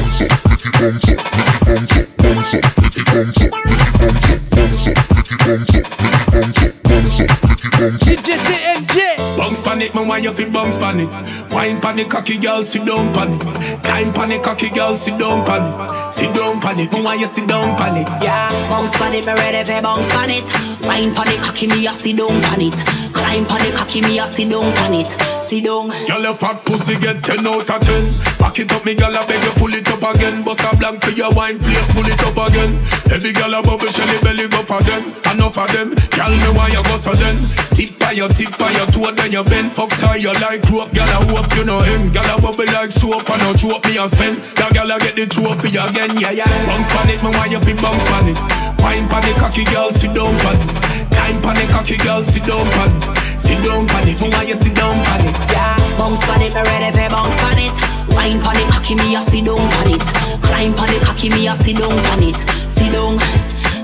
Bounce 0.09 0.21
up, 0.21 0.49
make 0.49 0.65
it 0.65 0.73
bounce 0.73 1.05
up, 1.05 1.17
make 1.37 1.53
it 1.53 1.61
bounce 1.69 1.97
up, 1.97 2.17
bounce 2.17 2.53
up, 2.55 2.63
make 2.81 2.97
it 2.97 3.05
bounce 3.05 3.41
up, 3.45 3.53
make 3.61 3.77
it 3.77 3.93
bounce 3.93 4.25
up, 4.25 4.41
bounce 4.49 4.87
up, 4.89 4.97
make 5.13 5.29
it 5.29 5.37
bounce 5.45 5.69
up, 5.69 5.85
make 6.01 6.17
it 6.17 6.25
bounce 6.33 6.63
up, 6.65 6.73
bounce 6.81 7.19
up, 7.21 7.29
make 7.45 7.63
it 7.63 7.71
bounce 7.77 8.01
up. 8.01 8.17
DJ 8.17 8.29
TNG. 8.41 8.97
Bounce 9.37 9.61
pan 9.61 9.81
it, 9.83 9.93
man, 9.93 10.07
why 10.07 10.17
you 10.17 10.33
fit 10.33 10.51
bounce 10.51 10.77
pan 10.79 10.99
it? 10.99 11.09
Wine 11.53 11.79
pan 11.79 11.99
it, 11.99 12.09
cocky 12.09 12.39
girl, 12.39 12.63
sit 12.63 12.85
down 12.87 13.13
pan 13.13 13.33
it. 13.35 13.83
Climb 13.83 14.11
pan 14.11 14.31
it, 14.31 14.41
cocky 14.41 14.69
girl, 14.71 14.95
sit 14.95 15.15
down 15.19 15.45
pan 15.45 15.61
it. 15.61 16.11
Sit 16.11 16.33
down 16.33 16.59
pan 16.59 16.79
it, 16.79 16.91
man, 16.91 17.03
why 17.03 17.13
you 17.13 17.27
sit 17.27 17.47
down 17.47 17.77
pan 17.77 17.97
it? 17.97 18.07
Yeah, 18.23 18.49
bounce 18.67 18.97
pan 18.97 19.13
it, 19.13 19.27
me 19.27 19.33
ready 19.33 19.63
for 19.63 19.79
bounce 19.79 20.09
pan 20.11 20.31
it. 20.31 20.43
Wine 20.87 21.13
pan 21.13 21.27
it, 21.29 21.39
cocky 21.39 21.67
me, 21.67 21.85
I 21.87 21.93
sit 21.93 22.17
down 22.17 22.41
pan 22.41 22.61
it. 22.61 22.73
Climb 23.13 23.45
pan 23.45 23.61
it, 23.61 23.75
cocky 23.75 24.01
me, 24.01 24.19
I 24.19 24.25
sit 24.25 24.49
down 24.49 24.73
pan 24.73 24.93
it. 24.95 25.18
Sit 25.49 25.65
down. 25.65 25.89
Girl, 26.05 26.21
your 26.21 26.37
fat 26.37 26.61
pussy 26.61 26.93
get 27.01 27.25
10 27.25 27.41
out 27.41 27.65
of 27.65 27.81
10. 27.81 28.37
Back 28.37 28.61
it 28.61 28.69
up, 28.69 28.85
me 28.85 28.93
girl, 28.93 29.09
I 29.09 29.25
beg 29.25 29.41
you 29.41 29.49
pull 29.57 29.73
it 29.73 29.89
up 29.89 30.05
again. 30.13 30.45
Bust 30.45 30.61
a 30.61 30.77
blank 30.77 31.01
for 31.01 31.09
your 31.17 31.33
wine, 31.33 31.57
please 31.57 31.89
pull 31.89 32.05
it 32.05 32.21
up 32.21 32.37
again. 32.37 32.77
Every 33.09 33.33
girl 33.33 33.57
a 33.57 33.65
bubble, 33.65 33.89
shelly 33.89 34.13
belly 34.21 34.45
go 34.45 34.61
for 34.61 34.77
them. 34.85 35.09
Enough 35.25 35.57
of 35.57 35.65
them. 35.73 35.97
Girl, 36.13 36.29
me 36.29 36.49
why 36.53 36.69
you 36.69 36.85
go 36.85 37.01
so 37.01 37.17
then? 37.17 37.33
Tip 37.73 37.97
by 37.97 38.13
your 38.13 38.29
tip 38.29 38.53
by 38.61 38.69
your 38.77 38.85
toe, 38.93 39.09
then 39.09 39.33
you 39.33 39.41
bend. 39.41 39.73
Fuck 39.73 39.89
tie 39.97 40.21
you 40.21 40.29
like 40.37 40.61
rope, 40.69 40.93
girl, 40.93 41.09
I 41.09 41.17
hope 41.33 41.49
you 41.57 41.65
know 41.65 41.81
him. 41.81 42.13
Girl, 42.13 42.29
a 42.29 42.37
bubble 42.37 42.69
like 42.69 42.93
soap, 42.93 43.25
and 43.25 43.41
no 43.41 43.49
choke 43.57 43.81
me 43.89 43.97
and 43.97 44.05
spend. 44.05 44.45
That 44.53 44.77
girl, 44.77 44.85
I 44.85 45.01
get 45.01 45.17
the 45.17 45.25
trophy 45.25 45.73
again, 45.73 46.13
yeah, 46.21 46.29
yeah. 46.29 46.49
Bounce 46.69 46.93
pan 46.93 47.09
it, 47.09 47.25
me 47.25 47.33
why 47.33 47.49
you 47.49 47.57
fit 47.65 47.81
bounce 47.81 48.05
pan 48.05 48.29
it? 48.29 48.37
Wine 48.85 49.09
pan 49.09 49.25
the 49.25 49.33
cocky 49.41 49.65
girl, 49.73 49.89
sit 49.89 50.13
down 50.13 50.37
pan. 50.45 50.61
Climb 51.09 51.41
pan 51.41 51.57
the 51.57 51.65
cocky 51.73 51.97
girl, 52.05 52.21
sit 52.21 52.45
down 52.45 52.69
pan. 52.69 53.18
Sit 53.39 53.63
down 53.63 53.87
pan 53.87 54.07
it, 54.07 54.21
me 54.21 54.29
why 54.29 54.43
you 54.43 54.55
sit 54.55 54.75
down 54.75 55.03
pan 55.03 55.25
it? 55.25 55.35
Yeah, 55.51 55.75
bounce 55.97 56.23
pan 56.25 56.41
it, 56.41 56.53
me 56.53 56.61
ready 56.61 56.91
for 56.91 57.09
bounce 57.09 57.39
pan 57.39 57.57
it. 57.57 57.77
Wine 58.13 58.39
pan 58.41 58.55
the 58.55 58.67
cocky 58.71 58.95
me, 58.95 59.15
I 59.15 59.21
sit 59.21 59.45
down 59.45 59.57
pan 59.57 59.91
it. 59.91 60.03
Climb 60.43 60.73
pan 60.73 60.87
the 60.87 61.05
cocky 61.05 61.29
me, 61.29 61.47
I 61.47 61.53
sit 61.55 61.77
down 61.77 61.89
pan 61.89 62.23
it. 62.23 62.39
Sit 62.69 62.91
down, 62.91 63.17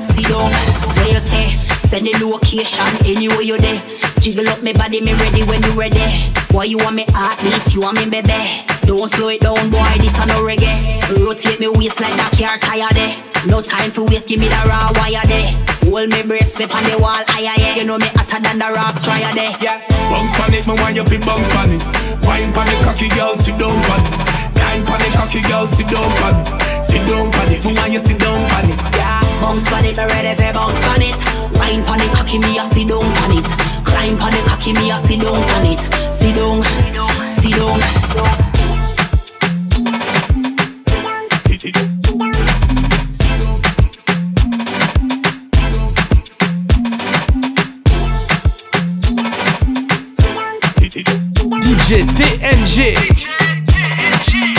sit 0.02 0.28
down. 0.28 0.52
Where 0.96 1.08
you 1.08 1.20
say? 1.20 1.65
Send 1.88 2.08
the 2.08 2.26
location 2.26 2.88
anywhere 3.06 3.42
you 3.42 3.58
there. 3.58 3.82
Jiggle 4.20 4.50
up 4.50 4.62
me 4.64 4.74
body, 4.74 5.02
me 5.02 5.14
ready 5.14 5.44
when 5.44 5.62
you 5.64 5.74
ready. 5.74 6.34
Why 6.52 6.66
you 6.66 6.78
want 6.78 6.96
me 6.96 7.06
heartbeat? 7.10 7.74
You 7.74 7.82
want 7.82 7.98
me 7.98 8.10
baby? 8.10 8.66
Don't 8.86 9.10
slow 9.12 9.30
it 9.30 9.42
down, 9.42 9.70
boy. 9.70 9.86
This 10.02 10.18
a 10.18 10.26
no 10.26 10.42
reggae. 10.42 10.74
Rotate 11.14 11.60
me 11.60 11.68
waist 11.68 12.00
like 12.02 12.16
that 12.18 12.34
car 12.34 12.58
tire 12.58 12.90
there. 12.94 13.14
No 13.46 13.62
time 13.62 13.92
for 13.92 14.06
waste, 14.06 14.28
give 14.28 14.40
me 14.40 14.48
the 14.48 14.58
raw 14.66 14.90
wire 14.98 15.22
there. 15.30 15.54
Hold 15.86 16.10
me 16.10 16.24
brace, 16.26 16.58
me 16.58 16.66
on 16.66 16.82
the 16.90 16.98
wall, 16.98 17.22
aye 17.38 17.46
aye 17.46 17.62
aye. 17.62 17.76
You 17.78 17.86
know 17.86 17.98
me 17.98 18.10
hotter 18.18 18.42
than 18.42 18.58
the 18.58 18.66
raw 18.74 18.90
strier 18.90 19.30
there. 19.38 19.54
Yeah, 19.62 19.78
bounce 20.10 20.34
pan 20.34 20.54
it, 20.58 20.66
me 20.66 20.74
want 20.82 20.96
you 20.98 21.06
fit 21.06 21.22
bounce 21.22 21.46
pan 21.54 21.70
it. 21.70 21.82
Wine 22.26 22.50
pan 22.52 22.66
it, 22.74 22.82
cocky 22.82 23.08
girl, 23.14 23.36
sit 23.38 23.54
down 23.62 23.78
pan 23.86 24.02
it. 24.02 24.14
Climb 24.58 24.82
pan 24.82 25.02
it, 25.06 25.14
cocky 25.14 25.42
girl, 25.46 25.68
sit 25.70 25.86
down 25.86 26.10
pan 26.18 26.42
it. 26.42 26.86
Sit 26.86 27.06
down 27.06 27.30
pan 27.30 27.54
it, 27.54 27.62
me 27.62 27.74
want 27.78 27.94
you 27.94 28.02
sit 28.02 28.18
down 28.18 28.42
pan 28.50 28.66
it. 28.66 28.78
Yeah, 28.98 29.22
bounce 29.42 29.70
it, 29.86 29.98
me 29.98 30.06
ready 30.08 30.36
for 30.36 30.54
bounce 30.54 30.86
it. 31.02 31.16
Wine 31.58 31.84
pan 31.84 32.02
it, 32.02 32.12
cocky 32.14 32.40
me, 32.40 32.60
I 32.60 32.66
sit 32.70 32.88
down 32.88 33.02
pan 33.02 33.32
it. 33.38 33.48
Climb 33.86 34.18
pan 34.18 34.34
it, 34.34 34.46
cocky 34.46 34.74
me, 34.74 34.92
I 34.92 34.98
sit 34.98 35.20
down 35.22 35.42
pan 35.48 35.66
it. 35.66 35.80
Sit 36.14 36.36
down, 36.36 36.64
sit 36.64 36.94
down. 36.94 37.10
Sit 37.30 37.56
down. 37.56 38.06
DJ 51.62 52.06
TNG. 52.16 52.96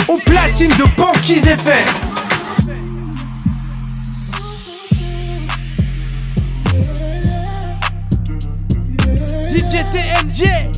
Au 0.07 0.17
platine 0.17 0.69
de 0.69 0.85
Banquise 0.97 1.45
FM. 1.47 2.26
CTMC 9.67 10.77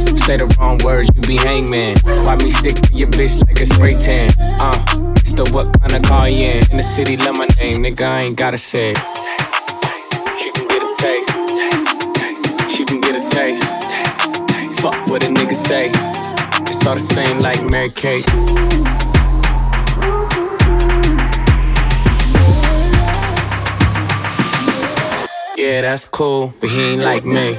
Say 0.25 0.37
the 0.37 0.45
wrong 0.59 0.77
words, 0.83 1.09
you 1.15 1.21
be 1.23 1.37
hangman. 1.37 1.97
Why 2.03 2.35
me 2.35 2.51
stick 2.51 2.75
to 2.75 2.93
your 2.93 3.07
bitch 3.09 3.43
like 3.45 3.59
a 3.59 3.65
spray 3.65 3.97
tan? 3.97 4.29
Uh, 4.39 5.13
it's 5.17 5.31
the 5.31 5.49
what 5.51 5.67
kind 5.79 5.93
of 5.95 6.03
car 6.03 6.29
you 6.29 6.45
in? 6.45 6.71
In 6.71 6.77
the 6.77 6.83
city, 6.83 7.17
love 7.17 7.35
my 7.35 7.47
name, 7.59 7.79
nigga, 7.79 8.03
I 8.03 8.21
ain't 8.21 8.37
gotta 8.37 8.57
say. 8.59 8.91
it. 8.91 8.97
She 10.39 10.51
can 10.51 10.67
get 10.67 10.81
a 10.83 10.89
taste. 11.01 12.77
She 12.77 12.85
can 12.85 13.01
get 13.01 13.15
a 13.15 13.29
taste. 13.29 13.63
Fuck 14.81 15.07
what 15.07 15.23
a 15.23 15.27
nigga 15.27 15.55
say. 15.55 15.89
It's 16.69 16.85
all 16.85 16.93
the 16.95 16.99
same 17.01 17.39
like 17.39 17.63
Mary 17.63 17.89
Kate. 17.89 18.25
Yeah, 25.57 25.81
that's 25.81 26.05
cool, 26.05 26.53
but 26.59 26.69
he 26.69 26.93
ain't 26.93 27.01
like 27.01 27.25
me. 27.25 27.55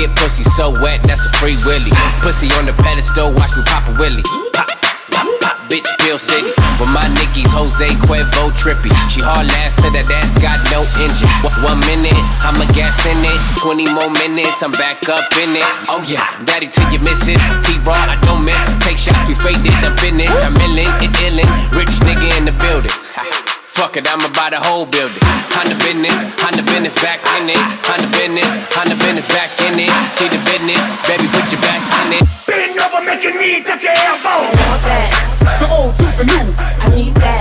Get 0.00 0.16
pussy 0.16 0.44
so 0.44 0.72
wet, 0.80 1.02
that's 1.04 1.28
a 1.28 1.32
free 1.36 1.60
willy. 1.68 1.92
Pussy 2.24 2.48
on 2.56 2.64
the 2.64 2.72
pedestal, 2.80 3.28
watch 3.36 3.52
me 3.52 3.62
pop 3.68 3.84
a 3.84 3.92
willy. 4.00 4.24
Pop, 4.56 4.68
pop, 5.12 5.28
pop, 5.44 5.56
bitch, 5.68 5.84
Pill 6.00 6.16
City. 6.16 6.48
With 6.80 6.88
my 6.88 7.04
Nickies, 7.20 7.52
Jose 7.52 7.84
Cuervo 8.08 8.48
trippy. 8.56 8.88
She 9.12 9.20
hard 9.20 9.44
last 9.52 9.76
to 9.84 9.92
that 9.92 10.08
ass 10.08 10.32
got 10.40 10.56
no 10.72 10.88
engine. 11.04 11.28
One, 11.44 11.76
one 11.76 11.80
minute, 11.84 12.16
I'm 12.40 12.56
a 12.56 12.66
gas 12.72 12.96
in 13.04 13.20
it. 13.20 13.40
20 13.60 13.92
more 13.92 14.08
minutes, 14.24 14.64
I'm 14.64 14.72
back 14.72 15.04
up 15.12 15.28
in 15.36 15.52
it. 15.52 15.68
Oh 15.92 16.00
yeah, 16.08 16.24
daddy 16.48 16.68
to 16.68 16.82
your 16.88 17.04
missus. 17.04 17.40
T-Raw, 17.60 17.92
I 17.92 18.16
don't 18.24 18.44
miss. 18.44 18.60
Take 18.80 18.96
shots, 18.96 19.20
we 19.28 19.36
faded, 19.36 19.76
I'm 19.84 19.92
in 20.00 20.24
it. 20.24 20.32
I'm 20.40 20.56
illin', 20.64 20.88
it 21.04 21.12
illin'. 21.20 21.50
Rich 21.76 21.92
nigga 22.08 22.24
in 22.40 22.48
the 22.48 22.56
building. 22.64 23.49
Fuck 23.80 23.96
it, 23.96 24.04
I'ma 24.04 24.28
buy 24.36 24.52
the 24.52 24.60
whole 24.60 24.84
building. 24.84 25.24
Honda 25.56 25.72
business, 25.80 26.12
Honda 26.36 26.60
business 26.68 26.92
back 27.00 27.16
in 27.40 27.48
it. 27.48 27.56
Honda 27.88 28.12
business, 28.12 28.44
Honda 28.76 28.92
business 29.00 29.24
back 29.32 29.48
in 29.64 29.72
it. 29.80 29.88
See 30.20 30.28
the 30.28 30.36
business, 30.52 30.76
baby, 31.08 31.24
put 31.32 31.48
your 31.48 31.64
back 31.64 31.80
in 32.04 32.20
it. 32.20 32.24
Bend 32.44 32.76
over, 32.76 33.00
make 33.00 33.24
your 33.24 33.32
knee 33.40 33.64
touch 33.64 33.80
your 33.80 33.96
elbow. 33.96 34.52
The 34.84 35.64
old 35.72 35.96
to 35.96 36.06
the 36.12 36.28
new. 36.28 36.44
I 36.60 36.92
need 36.92 37.16
that. 37.24 37.40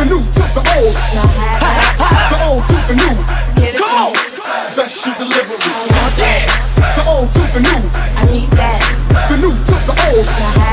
The 0.00 0.08
new 0.08 0.24
to 0.24 0.44
the 0.56 0.62
old. 0.72 0.96
The 0.96 2.38
old 2.48 2.64
to 2.64 2.76
the 2.88 2.96
new. 3.04 3.16
Come 3.76 4.08
on. 4.08 4.16
Best 4.72 5.04
shoe 5.04 5.12
delivery. 5.20 5.60
The 6.96 7.02
old 7.04 7.28
to 7.28 7.42
the 7.52 7.60
new. 7.60 7.80
I 7.92 8.24
need 8.32 8.48
that. 8.56 8.80
The 9.28 9.36
new 9.36 9.52
to 9.52 9.76
the 9.84 9.94
old. 10.00 10.24
Come 10.32 10.48
on. 10.48 10.63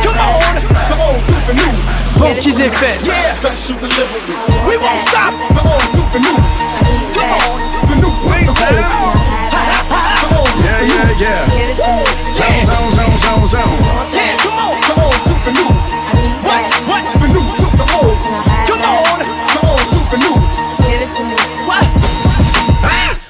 Banquise 2.42 2.58
FM. 2.58 3.06
Yeah. 3.06 3.38
Best 3.38 3.68
delivery. 3.68 4.34
We 4.66 4.74
won't 4.82 4.98
stop. 5.06 5.38
The 5.54 5.62
old 5.62 5.86
to 5.94 6.02
the 6.10 6.18
new. 6.26 6.42
Come 7.14 7.38
on. 7.38 7.62
The 7.86 8.02
new 8.02 8.10
to 8.10 8.34
the 8.34 8.66
old. 8.82 9.14
The 9.54 10.26
old 10.34 10.50
to 10.50 10.66
the 10.66 10.90
new. 10.90 11.22
yeah. 11.22 11.46
Zone, 12.34 12.66
zone, 12.66 12.98
zone, 12.98 13.14
zone, 13.22 13.46
zone. 13.46 13.78
Yeah, 14.10 14.34
come 14.42 14.58
on. 14.58 14.74
The 14.74 14.94
old 15.06 15.22
to 15.22 15.34
the 15.46 15.54
new. 15.54 15.70
What? 16.42 16.66
What? 16.90 17.06
The 17.22 17.30
new 17.30 17.46
to 17.46 17.68
the 17.78 17.86
old. 18.02 18.18
Come 18.66 18.82
on. 18.90 19.22
The 19.22 19.62
old 19.62 19.86
to 19.94 20.02
the 20.10 20.18
new. 20.18 20.34
What? 21.70 21.86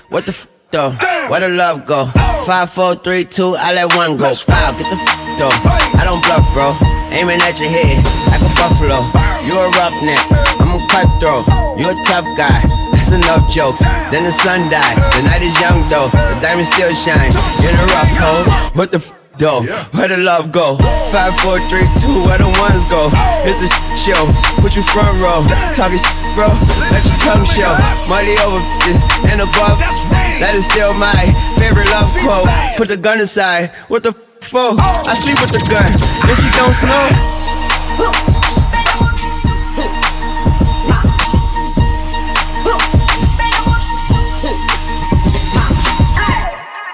What 0.08 0.26
the 0.26 0.32
f 0.32 0.51
though? 0.72 0.92
Where 1.28 1.40
the 1.40 1.50
love 1.50 1.86
go? 1.86 2.08
Five, 2.48 2.72
four, 2.72 2.96
three, 2.96 3.26
two, 3.26 3.56
I 3.56 3.74
let 3.74 3.94
one 3.96 4.18
go. 4.18 4.32
Wow, 4.48 4.72
get 4.74 4.88
the 4.90 4.98
f 4.98 5.06
though. 5.38 5.54
I 6.00 6.04
don't 6.08 6.24
bluff, 6.26 6.48
bro. 6.56 6.74
Aiming 7.12 7.40
at 7.44 7.60
your 7.60 7.70
head 7.70 8.02
like 8.32 8.42
a 8.42 8.52
buffalo. 8.56 9.04
You 9.46 9.60
a 9.60 9.68
roughneck, 9.78 10.24
I'm 10.64 10.74
a 10.74 10.80
cutthroat. 10.90 11.46
You 11.78 11.92
a 11.92 11.96
tough 12.08 12.26
guy. 12.40 12.64
That's 12.96 13.12
enough 13.12 13.46
jokes. 13.52 13.84
Then 14.10 14.24
the 14.24 14.32
sun 14.32 14.72
died. 14.72 14.98
The 15.20 15.28
night 15.28 15.44
is 15.44 15.54
young 15.60 15.86
though. 15.92 16.10
The 16.10 16.40
diamond 16.42 16.68
still 16.68 16.94
shine. 16.96 17.32
In 17.62 17.76
a 17.76 17.86
rough 17.92 18.14
hole. 18.18 18.46
What 18.74 18.92
the 18.92 18.98
f 18.98 19.14
though? 19.38 19.62
Where 19.92 20.08
the 20.08 20.18
love 20.18 20.52
go? 20.52 20.78
Five, 21.12 21.36
four, 21.44 21.60
three, 21.70 21.86
two, 22.02 22.24
where 22.26 22.40
the 22.40 22.50
ones 22.58 22.88
go? 22.90 23.12
It's 23.44 23.62
a 23.62 23.70
show. 24.00 24.24
Put 24.64 24.76
you 24.76 24.84
front 24.96 25.20
row. 25.22 25.44
Talking 25.76 26.00
bro. 26.36 26.48
Let 26.92 27.04
your 27.06 27.20
tongue 27.26 27.46
show. 27.46 27.72
Money 28.08 28.36
over 28.44 28.62
bitches 28.66 29.04
and 29.32 29.42
above. 29.42 29.80
That 30.42 30.54
is 30.56 30.66
still 30.66 30.94
my 30.94 31.32
favorite 31.60 31.90
love 31.92 32.10
quote. 32.20 32.50
Put 32.78 32.88
the 32.88 32.98
gun 32.98 33.20
aside. 33.20 33.72
What 33.88 34.04
the 34.04 34.10
f 34.10 34.50
for? 34.50 34.76
I 34.80 35.14
sleep 35.14 35.40
with 35.42 35.54
the 35.54 35.64
gun. 35.70 35.92
Then 36.26 36.36
she 36.36 36.50
don't 36.58 36.74
snow. 36.74 37.32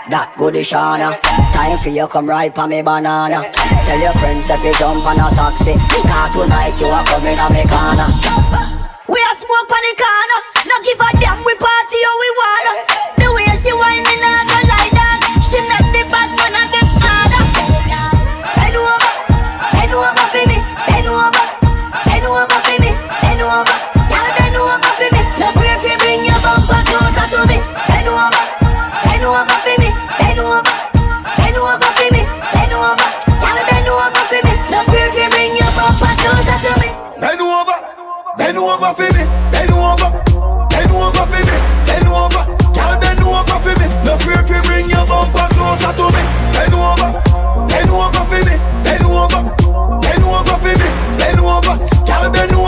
That 0.09 0.33
goody 0.37 0.61
Shana 0.61 1.19
Time 1.51 1.77
for 1.79 1.89
you 1.89 2.07
come 2.07 2.29
ride 2.29 2.55
pa 2.55 2.65
me 2.65 2.81
banana 2.81 3.43
Tell 3.83 3.99
your 3.99 4.13
friends 4.13 4.49
if 4.49 4.63
you 4.63 4.73
jump 4.79 5.05
on 5.05 5.19
a 5.19 5.35
taxi 5.35 5.75
Car 6.07 6.31
tonight 6.31 6.79
you 6.79 6.87
are 6.87 7.03
coming 7.03 7.37
on 7.37 7.51
me 7.51 7.67
corner 7.67 8.76
We 9.07 9.19
are 9.19 9.35
smoke 9.39 9.71
on 9.71 9.83
the 9.87 9.93
corner. 9.95 10.39
No 10.67 10.75
give 10.83 10.99
a 10.99 11.09
damn, 11.19 11.39
we 11.43 11.55
party 11.55 11.99
or 11.99 12.15
we 12.19 12.29
wanna. 12.39 12.73
The 13.19 13.27
way 13.35 13.47
she 13.55 13.71
whine 13.71 14.06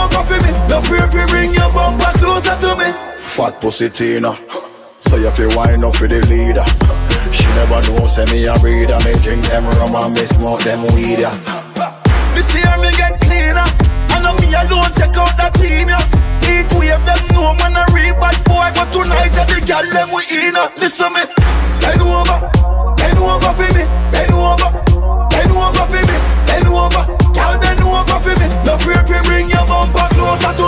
over 0.09 0.25
for 0.25 0.39
me. 0.41 0.51
No 0.67 0.81
fear 0.81 1.05
if 1.05 1.13
you 1.13 1.25
bring 1.27 1.53
your 1.53 1.71
bumper 1.73 2.11
closer 2.17 2.55
to 2.59 2.75
me. 2.75 2.91
Fat 3.17 3.61
pussy 3.61 3.89
Tina. 3.89 4.37
So 4.99 5.15
you 5.17 5.31
feel 5.31 5.55
wind 5.55 5.83
up 5.83 5.95
for 5.95 6.07
the 6.07 6.21
leader. 6.27 6.65
She 7.31 7.45
never 7.55 7.81
know, 7.87 8.05
say 8.07 8.25
me 8.25 8.45
a 8.45 8.57
breeder. 8.59 8.99
Me 9.05 9.13
drink 9.23 9.45
them 9.47 9.65
rum 9.77 9.95
and 9.95 10.13
me 10.13 10.23
smoke 10.25 10.61
them 10.63 10.81
weed. 10.93 11.19
Yeah. 11.19 11.33
Me 12.35 12.41
see 12.41 12.61
her 12.61 12.77
me 12.81 12.91
get 12.97 13.19
cleaner. 13.21 13.67
I 14.11 14.21
know 14.21 14.33
me 14.41 14.51
alone 14.53 14.91
check 14.97 15.15
out 15.15 15.37
that 15.37 15.53
team, 15.55 15.87
yeah. 15.87 16.03
Eat 16.49 16.67
wave 16.75 16.99
them 17.05 17.21
know 17.33 17.53
man 17.55 17.77
a 17.77 17.85
real 17.93 18.15
bad 18.19 18.35
boy, 18.49 18.67
but 18.75 18.89
tonight 18.91 19.31
that 19.37 19.47
the 19.47 19.61
girl 19.63 19.85
them 19.93 20.09
we 20.11 20.25
in. 20.33 20.57
Listen 20.81 21.13
me, 21.13 21.23
bend 21.79 22.01
over, 22.03 22.37
bend 22.97 23.19
over 23.21 23.53
for 23.55 23.69
me, 23.71 23.85
bend 24.11 24.33
over, 24.33 24.69
bend 25.29 25.51
over 25.53 25.85
for 25.87 26.03
me, 26.03 26.17
bend 26.49 26.67
over. 26.67 27.03
Girl 27.31 27.55
bend 27.61 27.83
over 27.85 28.19
for 28.19 28.35
me. 28.35 28.47
No 28.65 28.75
fear 28.81 28.99
if 28.99 29.07
you 29.07 29.21
bring 29.23 29.47
your 29.47 29.58
closer 30.19 30.58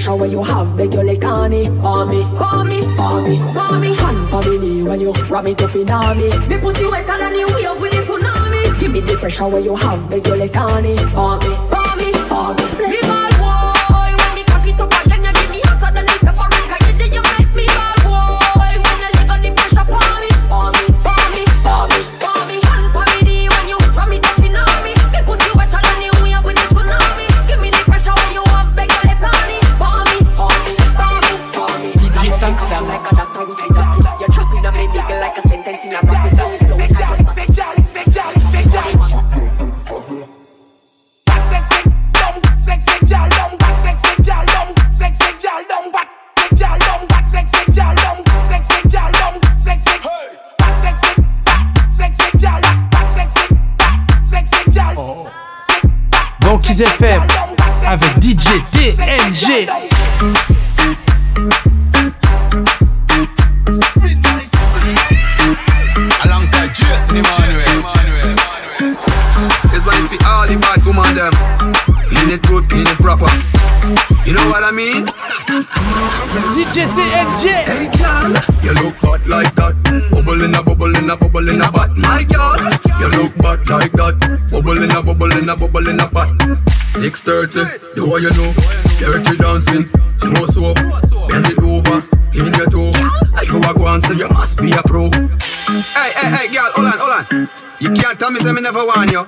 pressure 0.00 0.16
where 0.16 0.30
you 0.30 0.42
have, 0.42 0.76
beg 0.76 0.94
your 0.94 1.04
leg 1.04 1.24
on 1.24 1.52
it. 1.52 1.68
Army, 1.84 2.22
army, 2.22 2.80
army, 2.98 3.38
army. 3.56 3.94
Hand 3.94 4.34
on 4.34 4.50
me 4.50 4.58
knee 4.58 4.82
when 4.82 5.00
you 5.00 5.12
ram 5.28 5.46
it 5.46 5.60
up 5.60 5.74
in 5.74 5.90
army. 5.90 6.30
Me 6.48 6.58
pussy 6.58 6.86
wetter 6.86 7.18
than 7.18 7.34
you 7.34 7.46
wave 7.48 7.80
with 7.80 7.92
the 7.92 8.02
tsunami. 8.08 8.80
Give 8.80 8.92
me 8.92 9.00
the 9.00 9.16
pressure 9.18 9.48
where 9.48 9.60
you 9.60 9.76
have, 9.76 10.08
beg 10.08 10.26
your 10.26 10.36
leg 10.38 10.56
on 10.56 10.86
it. 10.86 10.98
Army, 11.14 11.54
army, 11.54 11.69
You 97.30 97.90
can't 97.94 98.18
tell 98.18 98.32
me 98.32 98.40
say 98.40 98.52
me 98.52 98.60
never 98.60 98.84
want 98.84 99.12
you. 99.12 99.24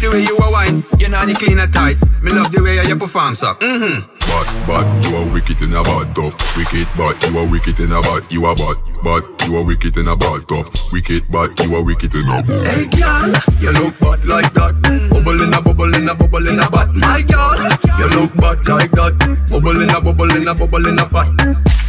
The 0.00 0.10
way 0.10 0.22
you 0.22 0.36
are 0.38 0.50
wine, 0.50 0.84
you 0.98 1.08
know 1.08 1.24
clean 1.34 1.58
and 1.60 1.72
tight. 1.72 1.96
Me 2.20 2.32
love 2.32 2.50
the 2.50 2.62
way 2.62 2.82
you 2.84 2.96
perform, 2.96 3.36
so. 3.36 3.54
Mm-hmm. 3.54 4.17
But, 4.28 4.46
but, 4.66 4.86
you 5.04 5.16
are 5.16 5.32
wicked 5.32 5.60
in 5.62 5.72
a 5.72 5.82
bad 5.82 6.14
top. 6.14 6.34
Wicked, 6.56 6.86
but 6.96 7.16
you 7.24 7.38
are 7.38 7.48
wicked 7.50 7.80
in 7.80 7.92
a 7.92 8.00
bad. 8.00 8.30
You 8.30 8.44
are 8.44 8.54
bad, 8.54 8.76
but 9.02 9.24
you 9.46 9.56
are 9.56 9.64
wicked 9.64 9.96
in 9.96 10.08
a 10.08 10.16
bad 10.16 10.46
top. 10.48 10.68
Wicked, 10.92 11.24
but 11.30 11.58
you 11.64 11.74
are 11.74 11.84
wicked 11.84 12.14
in 12.14 12.28
a. 12.28 12.42
Hey 12.68 12.86
girl, 12.92 13.32
you 13.60 13.72
look 13.72 13.98
bad 13.98 14.24
like 14.24 14.52
that. 14.54 14.74
Bubble 15.10 15.42
in 15.42 15.54
a 15.54 15.62
bubble 15.62 15.94
in 15.94 16.08
a 16.08 16.14
bubble 16.14 16.46
in 16.46 16.60
a 16.60 16.70
butt. 16.70 16.94
My 16.94 17.22
girl, 17.22 17.58
you 17.98 18.08
look 18.20 18.34
bad 18.36 18.68
like 18.68 18.90
that. 18.92 19.16
Bubble 19.50 19.80
in 19.80 19.90
a 19.90 20.00
bubble 20.00 20.36
in 20.36 20.46
a 20.46 20.54
bubble 20.54 20.86
in 20.86 20.98
a 20.98 21.08
butt. 21.08 21.28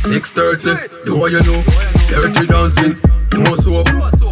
6:30, 0.02 1.06
do 1.06 1.20
what 1.20 1.32
you 1.32 1.44
know. 1.44 1.62
Dirty 2.08 2.48
dancing, 2.48 2.96
no 3.34 3.56
soap. 3.56 3.86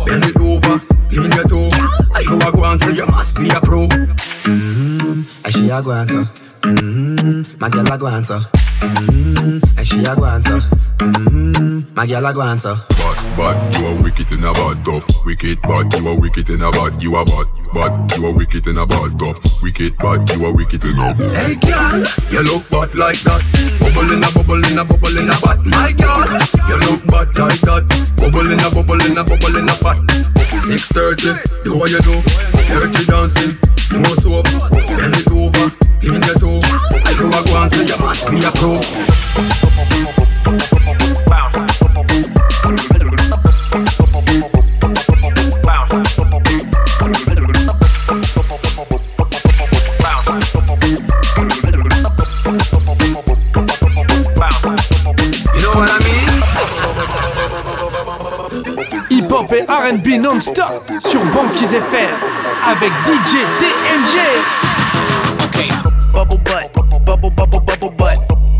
Bend 0.07 0.23
it 0.23 0.37
over, 0.39 0.79
clean 1.09 1.31
your 1.31 1.43
toe. 1.43 2.06
Know 2.25 2.39
I 2.39 2.51
go 2.51 2.63
on, 2.63 2.79
so 2.79 2.89
you 2.89 3.05
must 3.05 3.37
be 3.37 3.49
a 3.49 3.61
pro. 3.61 3.87
Mm-hmm. 3.87 5.21
And 5.45 5.53
she 5.53 5.69
a 5.69 5.81
go 5.81 5.91
answer. 5.91 6.23
Mm-hmm. 6.61 7.59
My 7.59 7.69
girl 7.69 7.93
a 7.93 7.97
go 7.97 8.07
answer. 8.07 8.39
Mm-hmm. 8.79 9.77
And 9.77 9.87
she 9.87 9.99
a 10.05 10.15
go 10.15 10.25
answer. 10.25 10.59
Mm-hmm. 10.97 11.93
My 11.95 12.05
girl 12.05 12.25
a 12.25 12.33
go 12.33 12.41
answer. 12.41 12.75
But, 12.89 13.17
but 13.37 13.57
you 13.79 13.85
are 13.87 14.01
wicked 14.03 14.31
in 14.31 14.43
a 14.43 14.53
bad 14.53 14.85
top. 14.85 15.03
Wicked, 15.25 15.61
but 15.63 15.87
you 15.97 16.07
are 16.07 16.19
wicked 16.19 16.49
in 16.49 16.61
a 16.61 16.71
bad. 16.71 17.01
You 17.01 17.15
are 17.15 17.25
bad, 17.25 17.47
but 17.73 18.17
you 18.17 18.25
are 18.25 18.35
wicked 18.35 18.67
in 18.67 18.77
a 18.77 18.85
bad 18.85 19.17
top. 19.19 19.37
Wicked, 19.61 19.97
but 19.97 20.21
you 20.33 20.45
are 20.45 20.53
wicked 20.53 20.83
in 20.83 20.97
a. 20.97 21.13
Hey 21.33 21.55
girl, 21.57 22.03
you 22.29 22.41
look 22.43 22.69
bad 22.69 22.93
like 22.93 23.21
that. 23.25 23.41
Bubble 23.79 24.11
in 24.13 24.23
a 24.23 24.29
bubble 24.33 24.61
in 24.61 24.77
a 24.77 24.83
bubble 24.85 25.17
in 25.17 25.29
a 25.29 25.37
butt. 25.41 25.59
My 25.65 25.89
girl, 25.97 26.29
you 26.69 26.77
look 26.85 27.01
bad 27.09 27.29
like 27.37 27.61
that. 27.65 27.83
Bubble 28.17 28.49
in 28.51 28.61
a 28.61 28.67
bubble 28.69 29.01
in 29.01 29.17
a 29.17 29.23
bubble 29.23 29.57
in 29.57 29.69
a 29.69 29.75
butt. 29.81 29.97
6:30, 30.65 31.63
do 31.63 31.77
what 31.77 31.89
you 31.91 32.01
do. 32.01 32.15
Dirty 32.67 33.05
dancing, 33.05 33.53
no 34.01 34.11
soap. 34.17 34.45
Bend 34.97 35.15
it 35.15 35.31
over, 35.31 35.71
clean 36.01 36.21
your 36.21 36.35
toe. 36.35 36.61
I 37.07 37.13
know 37.15 37.31
I 37.31 37.41
go 37.45 37.55
on, 37.55 37.69
so 37.71 37.81
you 37.81 37.97
must 38.03 38.27
be 38.29 38.43
a 38.43 38.51
pro. 38.51 38.66
You 38.67 38.73
know 55.63 55.71
what 55.73 55.87
I 55.87 55.99
mean? 56.03 56.27
Hip-hop 59.09 59.53
et 59.53 59.65
RB 59.69 60.19
non-stop 60.19 60.91
sur 60.99 61.23
Banquise 61.33 61.73
FM 61.73 62.19
avec 62.65 62.91
DJ 63.05 63.37
TNG. 63.59 64.19
Okay. 65.45 65.69
Bubble 66.11 66.37
butt, 66.43 66.73
bubble 66.73 66.99
bubble 67.05 67.31
bubble 67.37 67.61
butt, 67.95 67.96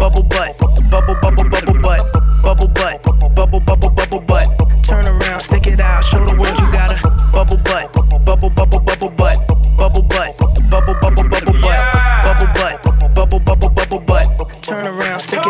bubble 0.10 0.24
butt, 0.30 0.58
bubble 0.90 1.16
bubble 1.22 1.44
bubble 1.50 1.82
butt, 1.82 2.14
bubble 2.42 2.68
butt, 2.68 3.04
bubble 3.36 3.60
bubble 3.60 3.90
bubble 3.90 4.22
butt. 4.22 4.48
Turn 4.84 5.06
around, 5.06 5.42
stick 5.42 5.68
it 5.68 5.82
out, 5.82 6.02
show 6.06 6.24
the 6.24 6.32
world 6.40 6.58
you 6.58 6.72
got 6.72 6.96
a 6.96 7.32
bubble 7.32 7.58
butt, 7.58 7.92
bubble 8.24 8.50
bubble 8.50 8.80
bubble 8.80 9.10
butt, 9.10 9.38
bubble 9.78 10.02
butt, 10.04 10.38
bubble 10.70 10.96
bubble 11.02 11.28
bubble 11.28 11.60
butt, 11.60 11.84
bubble 12.24 12.48
butt, 12.56 13.16
bubble 13.16 13.40
bubble 13.40 13.70
bubble 13.70 14.00
butt. 14.00 14.64
Turn 14.64 14.88
around, 14.88 15.20
stick 15.20 15.46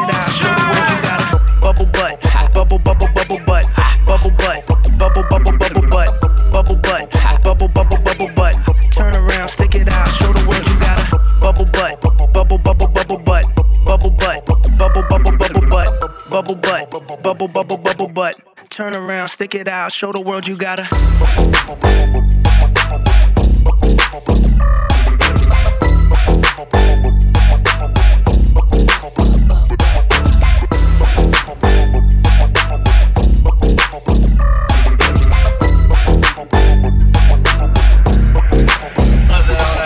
stick 19.37 19.53
it 19.53 19.67
out, 19.67 19.91
show 19.91 20.11
the 20.11 20.19
world 20.19 20.47
you 20.47 20.57
got 20.57 20.79
a 20.79 20.87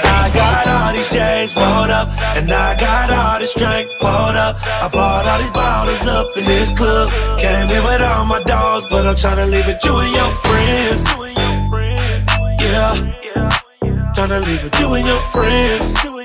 I 0.06 0.32
got 0.34 0.66
all 0.66 0.94
these 0.94 1.10
chains 1.10 1.54
pulled 1.54 1.92
up, 1.92 2.08
and 2.38 2.50
I 2.50 2.80
got 2.80 3.12
all 3.12 3.38
this 3.38 3.54
up. 4.38 4.56
I 4.66 4.88
I'm 9.12 9.18
tryna 9.18 9.52
leave 9.52 9.66
with 9.66 9.84
you 9.84 9.98
and 9.98 10.16
your 10.16 10.32
friends. 10.36 11.04
Yeah, 12.62 12.96
tryna 14.16 14.40
leave 14.46 14.64
with 14.64 14.80
you 14.80 14.94
and 14.94 15.06
your 15.06 15.22
friends. 15.34 16.21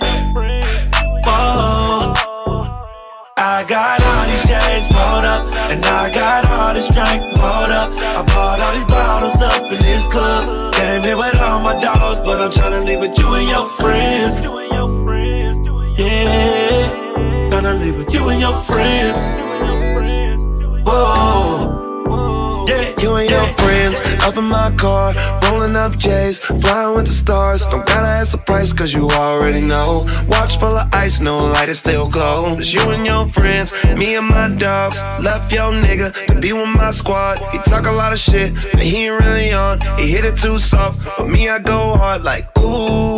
My 24.46 24.70
car, 24.76 25.14
rolling 25.42 25.76
up 25.76 25.96
J's, 25.96 26.38
flying 26.38 26.94
with 26.96 27.06
the 27.06 27.12
stars. 27.12 27.64
Don't 27.66 27.86
gotta 27.86 28.06
ask 28.06 28.32
the 28.32 28.38
price, 28.38 28.72
cause 28.72 28.92
you 28.92 29.08
already 29.10 29.60
know. 29.66 30.06
Watch 30.28 30.58
full 30.58 30.76
of 30.76 30.92
ice, 30.94 31.20
no 31.20 31.46
light, 31.46 31.68
it 31.68 31.74
still 31.74 32.08
glow. 32.08 32.56
It's 32.58 32.72
you 32.72 32.80
and 32.90 33.04
your 33.04 33.28
friends, 33.28 33.72
me 33.96 34.16
and 34.16 34.28
my 34.28 34.48
dogs. 34.48 35.02
Left 35.20 35.52
your 35.52 35.72
nigga 35.72 36.12
to 36.26 36.40
be 36.40 36.52
with 36.52 36.68
my 36.68 36.90
squad. 36.90 37.38
He 37.52 37.58
talk 37.58 37.86
a 37.86 37.92
lot 37.92 38.12
of 38.12 38.18
shit, 38.18 38.54
but 38.54 38.80
he 38.82 39.06
ain't 39.06 39.24
really 39.24 39.52
on. 39.52 39.80
He 39.98 40.10
hit 40.10 40.24
it 40.24 40.36
too 40.36 40.58
soft, 40.58 41.04
but 41.18 41.28
me, 41.28 41.48
I 41.48 41.58
go 41.58 41.96
hard 41.96 42.22
like, 42.22 42.46
ooh, 42.58 43.16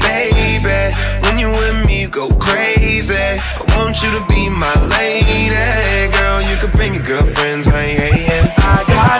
baby. 0.00 0.94
When 1.22 1.38
you 1.38 1.50
with 1.50 1.86
me, 1.86 2.02
you 2.02 2.08
go 2.08 2.28
crazy. 2.38 3.14
I 3.14 3.64
want 3.76 4.02
you 4.02 4.10
to 4.12 4.24
be 4.26 4.48
my 4.48 4.74
lady. 4.88 5.50
Girl, 6.16 6.40
you 6.42 6.56
can 6.56 6.70
bring 6.72 6.94
your 6.94 7.04
girlfriends, 7.04 7.68
I 7.68 7.82
ain't 7.82 8.00
hating. 8.00 8.52
I 8.58 8.84
got 8.88 9.17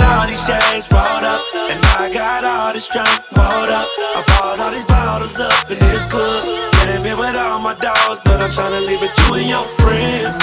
up, 1.28 1.44
and 1.54 1.80
I 2.00 2.10
got 2.10 2.44
all 2.44 2.72
this 2.72 2.88
drink 2.88 3.08
rolled 3.36 3.70
up. 3.70 3.88
I 4.16 4.24
bought 4.28 4.60
all 4.60 4.72
these 4.72 4.84
bottles 4.84 5.38
up 5.38 5.70
in 5.70 5.78
this 5.78 6.04
club. 6.06 6.44
Getting 6.72 7.04
in 7.04 7.18
with 7.18 7.36
all 7.36 7.60
my 7.60 7.74
dogs, 7.74 8.20
but 8.24 8.40
I'm 8.40 8.50
tryna 8.50 8.80
leave 8.88 9.02
it 9.02 9.12
you 9.18 9.34
and 9.34 9.48
your 9.54 9.66
friends. 9.80 10.36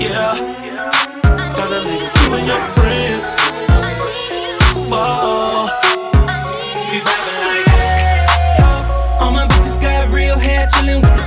Yeah, 0.00 0.32
tryna 1.56 1.80
leave 1.88 2.02
it 2.06 2.12
you 2.16 2.28
and 2.38 2.46
your 2.52 2.62
friends. 2.76 3.24
Whoa. 4.90 5.68
We 6.90 6.98
vibing 7.04 7.38
like. 7.44 7.66
All 9.20 9.32
my 9.32 9.46
bitches 9.46 9.80
got 9.80 10.08
real 10.12 10.38
hair, 10.38 10.66
chillin' 10.72 11.02
with 11.02 11.14
the 11.20 11.26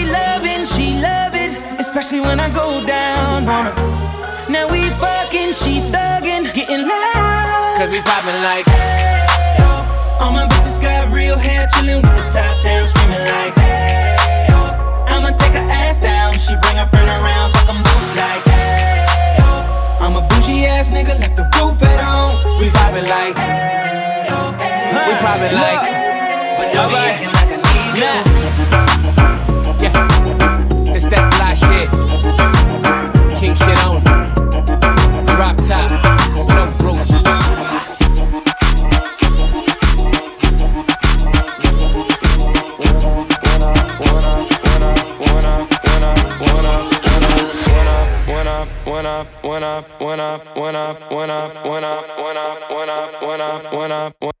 especially 1.91 2.21
when 2.21 2.39
I 2.39 2.47
go 2.47 2.79
down 2.87 3.49
on 3.49 3.65
her. 3.67 3.75
Now 4.47 4.63
we 4.71 4.87
fucking, 4.95 5.51
she 5.51 5.83
thuggin', 5.91 6.47
getting 6.55 6.87
loud. 6.87 7.75
Cause 7.79 7.91
we 7.91 7.99
poppin' 7.99 8.39
like. 8.47 8.63
hey, 8.71 9.59
yo. 9.59 9.67
All 10.23 10.31
my 10.31 10.47
bitches 10.47 10.79
got 10.79 11.11
real 11.11 11.37
hair, 11.37 11.67
chillin' 11.67 11.99
with 11.99 12.15
the 12.15 12.23
top 12.31 12.55
down, 12.63 12.87
screaming 12.87 13.19
like, 13.35 13.53
hey, 13.59 14.47
oh. 14.55 15.03
I'ma 15.11 15.35
take 15.35 15.51
her 15.51 15.67
ass 15.67 15.99
down, 15.99 16.31
she 16.31 16.55
bring 16.63 16.77
her 16.79 16.87
friend 16.87 17.11
around, 17.11 17.51
fuck 17.59 17.67
'em 17.67 17.83
both 17.83 18.15
like, 18.15 18.43
hey, 18.47 19.35
oh. 19.43 19.99
I'm 19.99 20.15
a 20.15 20.21
bougie 20.31 20.63
ass 20.63 20.91
nigga, 20.91 21.19
left 21.19 21.35
the 21.35 21.43
roof 21.59 21.83
at 21.83 21.99
home. 21.99 22.55
We 22.57 22.71
poppin' 22.71 23.03
like. 23.03 23.35
hey, 23.35 24.31
yo. 24.31 24.55
We 25.11 25.13
poppin' 25.19 25.59
like. 25.59 25.83
But 26.55 26.71
don't 26.71 26.87
be 26.87 26.95
acting 26.95 27.33
like 27.35 27.51
I 27.51 27.57
need 27.59 28.87
you. 28.87 28.90
Drop 35.41 35.57
top. 35.57 35.89
No 35.89 36.65
roof. 36.85 36.97
When 48.27 48.47
up, 48.47 48.67
when 48.83 49.05
up, 49.05 49.27
when 49.41 49.63
up, 49.63 49.87
when 49.95 50.19
up, 50.19 50.55
when 50.55 50.75
up, 50.75 51.09
when 51.09 51.29
up, 51.29 51.65
when 51.65 51.83
up, 51.83 52.69
when 52.69 52.89
up, 52.89 53.21
when 53.23 53.41
up, 53.41 53.73
when 53.73 53.91
when 54.19 54.40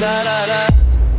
la 0.00 0.22
la 0.22 0.44
la. 0.50 0.62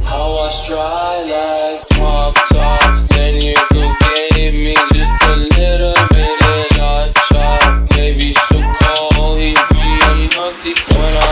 How 0.04 0.38
I 0.38 0.52
try 0.66 1.16
like 1.32 1.88
popped 1.90 2.54
off, 2.56 3.08
then 3.10 3.42
you 3.42 3.56
go 3.74 3.94
gave 4.32 4.54
me 4.54 4.76
just 4.94 5.16
a 5.24 5.36
little 5.36 5.96
bit 6.12 6.38
of 6.52 6.78
la 6.78 7.08
chop. 7.30 7.90
Baby, 7.90 8.34
so 8.34 8.58
cold, 8.82 9.40
he 9.40 9.56
from 9.56 9.90
the 10.00 10.14
north, 10.36 10.64
he 10.64 10.74
when 10.74 11.16
I 11.18 11.25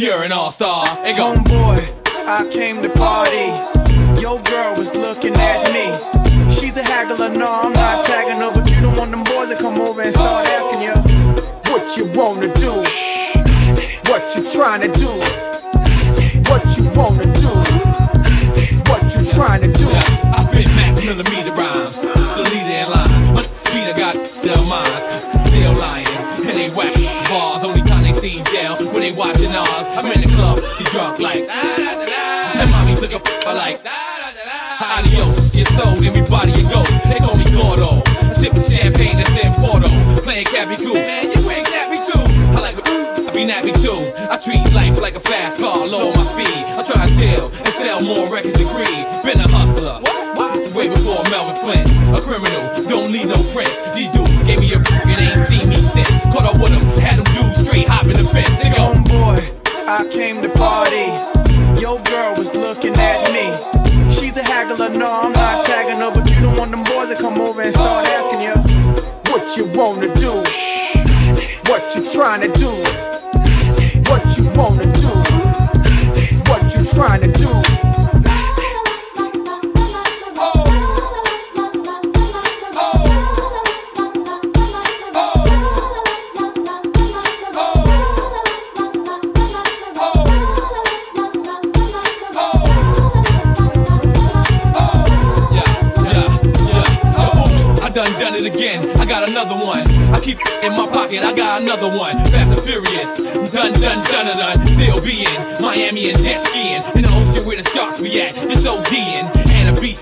you're 0.00 0.24
an 0.24 0.32
all 0.32 0.50
star. 0.50 0.86
And 1.04 1.14
go, 1.14 1.34
Homeboy, 1.34 1.78
I 2.26 2.48
came 2.50 2.80
to 2.80 2.88
party. 2.88 3.52
Your 4.20 4.40
girl 4.42 4.74
was 4.76 4.96
looking 4.96 5.34
at 5.36 5.60
me. 5.76 5.92
She's 6.48 6.76
a 6.78 6.82
haggler, 6.82 7.28
no, 7.28 7.46
I'm 7.46 7.72
not 7.72 8.06
tagging 8.06 8.40
her, 8.40 8.50
but 8.50 8.68
you 8.70 8.80
don't 8.80 8.96
want 8.96 9.10
them 9.10 9.22
boys 9.24 9.50
to 9.50 9.56
come 9.56 9.78
over 9.78 10.00
and 10.00 10.12
start 10.12 10.46
asking 10.48 10.82
you 10.88 10.94
what 11.70 11.96
you 11.96 12.10
wanna 12.16 12.48
do, 12.56 12.72
what 14.10 14.24
you 14.34 14.42
trying 14.50 14.80
to 14.80 14.88
do, 14.88 15.12
what 16.48 16.64
you 16.76 16.88
wanna 16.96 17.28
do, 17.36 17.52
what 18.88 19.02
you 19.14 19.26
trying 19.36 19.60
to 19.62 19.70
do. 19.70 19.86
I 20.32 20.44
spit 20.48 20.66
max 20.68 21.04
millimeter 21.04 21.49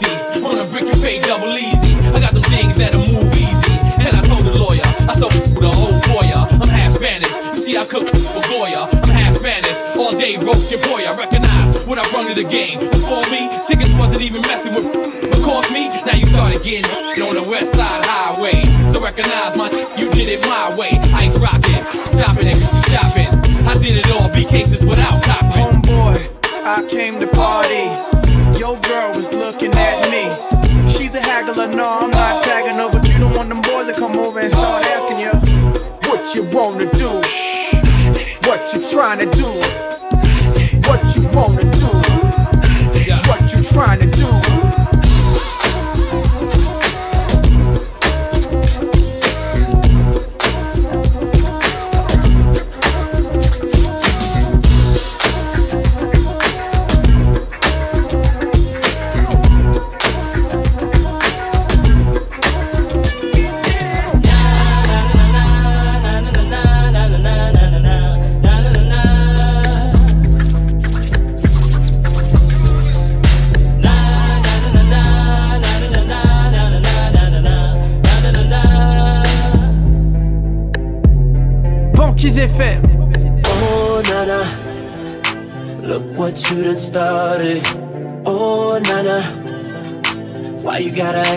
and 0.07 0.45
on 0.45 0.59
a 0.59 0.67
brick 0.71 0.85
you 0.85 0.99
pay 1.01 1.21
double 1.21 1.53
easy. 1.55 1.95
I 2.15 2.21
got 2.21 2.35
them 2.35 2.43
things 2.45 2.77
that'll 2.77 3.01
move 3.01 3.35
easy. 3.35 3.75
And 3.99 4.17
I 4.17 4.23
told 4.23 4.47
the 4.47 4.57
lawyer, 4.59 4.87
I 5.09 5.15
saw 5.15 5.27
a 5.27 5.67
old 5.67 5.99
boya. 6.07 6.47
I'm 6.61 6.69
half 6.69 6.93
Spanish. 6.95 7.35
You 7.55 7.61
see, 7.61 7.77
I 7.77 7.85
cook 7.85 8.07
for 8.07 8.43
Goya. 8.49 8.87
I'm 9.03 9.11
half 9.11 9.35
Spanish. 9.35 9.81
All 9.97 10.13
day 10.13 10.37
roast 10.37 10.71
your 10.71 10.81
boy. 10.87 11.03
I 11.03 11.17
recognize 11.17 11.85
what 11.87 11.99
I 11.99 12.09
brought 12.11 12.33
to 12.33 12.35
the 12.35 12.49
game. 12.49 12.79
Before 12.79 13.25
me, 13.31 13.51
chickens 13.67 13.95
wasn't 13.95 14.23
even 14.23 14.43
messing 14.43 14.75
with. 14.75 14.93
But 15.31 15.41
cost 15.43 15.73
me, 15.73 15.89
now 16.07 16.15
you 16.15 16.27
started 16.27 16.63
getting 16.63 16.87
on 17.23 17.35
the 17.35 17.47
west 17.49 17.75
side 17.75 18.05
highway. 18.05 18.63
So 18.91 19.01
recognize 19.01 19.57
my 19.57 19.71
you 19.99 20.11
did 20.11 20.29
it 20.29 20.43
my 20.47 20.75
way. 20.77 20.98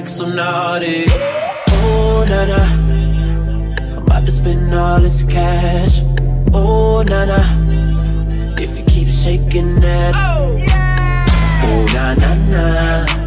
Act 0.01 0.09
so 0.09 0.27
naughty? 0.27 1.05
Oh, 1.69 2.25
Nana. 2.27 2.61
I'm 3.97 4.03
about 4.03 4.25
to 4.25 4.31
spend 4.31 4.73
all 4.73 4.99
this 4.99 5.21
cash. 5.23 6.01
Oh, 6.53 7.03
Nana. 7.07 7.41
If 8.59 8.77
you 8.77 8.85
keep 8.85 9.07
shaking 9.07 9.79
that. 9.81 10.13
Oh, 10.15 11.85
na 11.93 12.15
na 12.15 12.33
na. 12.51 12.65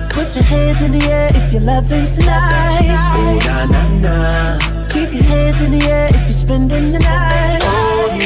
Put 0.08 0.34
your 0.34 0.44
hands 0.44 0.82
in 0.82 0.92
the 0.98 1.04
air 1.06 1.30
if 1.34 1.52
you're 1.52 1.62
loving 1.62 2.06
tonight. 2.06 2.90
Oh, 3.18 3.38
na 3.46 3.66
na 3.66 3.82
na. 4.04 4.16
Keep 4.88 5.12
your 5.14 5.22
hands 5.22 5.60
in 5.62 5.78
the 5.78 5.86
air 5.86 6.08
if 6.10 6.22
you're 6.22 6.42
spending 6.44 6.92
the 6.92 6.98
night. 6.98 7.53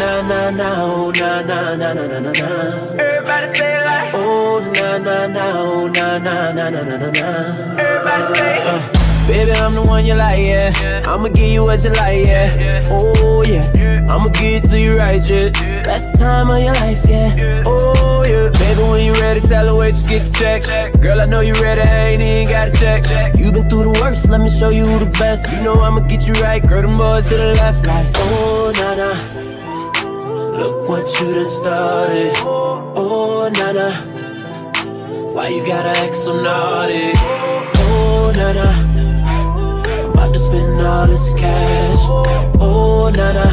Oh, 0.00 0.04
na 0.04 0.22
na 0.22 0.50
na, 0.50 0.84
oh, 0.84 1.10
na 1.10 1.42
na 1.42 1.74
na 1.74 1.92
na 1.92 2.06
na 2.06 2.20
na 2.20 2.30
na. 2.30 2.48
Everybody 3.02 3.54
say 3.58 3.84
like. 3.84 4.14
Oh, 4.14 4.60
na 4.74 4.98
na 4.98 5.26
na, 5.26 5.44
oh, 5.56 5.88
na 5.88 6.18
na 6.18 6.52
na 6.52 6.70
na 6.70 6.82
na 6.82 6.96
na 6.98 7.10
na. 7.10 7.26
Everybody 7.82 8.34
say 8.38 8.62
Uh, 8.62 9.26
baby, 9.26 9.52
I'm 9.52 9.74
the 9.74 9.82
one 9.82 10.04
you 10.06 10.14
like, 10.14 10.46
yeah. 10.46 11.02
I'ma 11.04 11.28
give 11.28 11.50
you 11.50 11.64
what 11.64 11.82
you 11.82 11.90
like, 11.90 12.24
yeah. 12.26 12.82
Oh, 12.90 13.42
yeah. 13.44 14.06
I'ma 14.08 14.28
give 14.28 14.62
it 14.64 14.70
to 14.70 14.78
you 14.80 14.96
right, 14.98 15.22
yeah. 15.28 15.50
Best 15.82 16.16
time 16.16 16.50
of 16.50 16.60
your 16.62 16.74
life, 16.74 17.04
yeah. 17.08 17.62
Oh, 17.66 18.22
yeah. 18.24 18.50
Baby, 18.50 18.82
when 18.90 19.04
you 19.04 19.14
ready, 19.14 19.40
tell 19.40 19.66
her 19.66 19.74
wait, 19.74 19.94
just 19.96 20.08
get 20.08 20.22
the 20.22 20.32
check. 20.38 21.00
Girl, 21.00 21.20
I 21.20 21.26
know 21.26 21.40
you 21.40 21.54
ready, 21.54 21.80
I 21.80 22.08
ain't 22.10 22.22
even 22.22 22.48
got 22.54 22.72
to 22.72 22.78
check. 22.78 23.36
You 23.36 23.50
been 23.50 23.68
through 23.68 23.92
the 23.92 24.00
worst, 24.00 24.28
let 24.28 24.40
me 24.40 24.48
show 24.48 24.68
you 24.70 24.84
the 24.84 25.10
best. 25.18 25.50
You 25.56 25.64
know 25.64 25.80
I'ma 25.80 26.00
get 26.06 26.26
you 26.26 26.34
right, 26.34 26.64
girl, 26.64 26.82
them 26.82 26.96
boys 26.98 27.28
to 27.30 27.36
the 27.36 27.54
left, 27.54 27.84
like, 27.86 28.06
oh, 28.14 28.72
nah, 28.78 28.94
nah. 28.94 29.37
Look 30.58 30.88
what 30.88 31.06
you 31.20 31.34
done 31.34 31.48
started. 31.48 32.32
Oh, 32.42 33.48
nah. 33.58 33.92
Why 35.32 35.48
you 35.48 35.64
gotta 35.64 35.90
act 36.00 36.16
so 36.16 36.34
naughty? 36.42 37.12
Oh, 37.86 38.32
nah. 38.34 38.50
I'm 39.88 40.10
about 40.10 40.32
to 40.34 40.38
spend 40.40 40.80
all 40.80 41.06
this 41.06 41.32
cash. 41.34 42.02
Oh, 42.60 43.08
nah. 43.14 43.46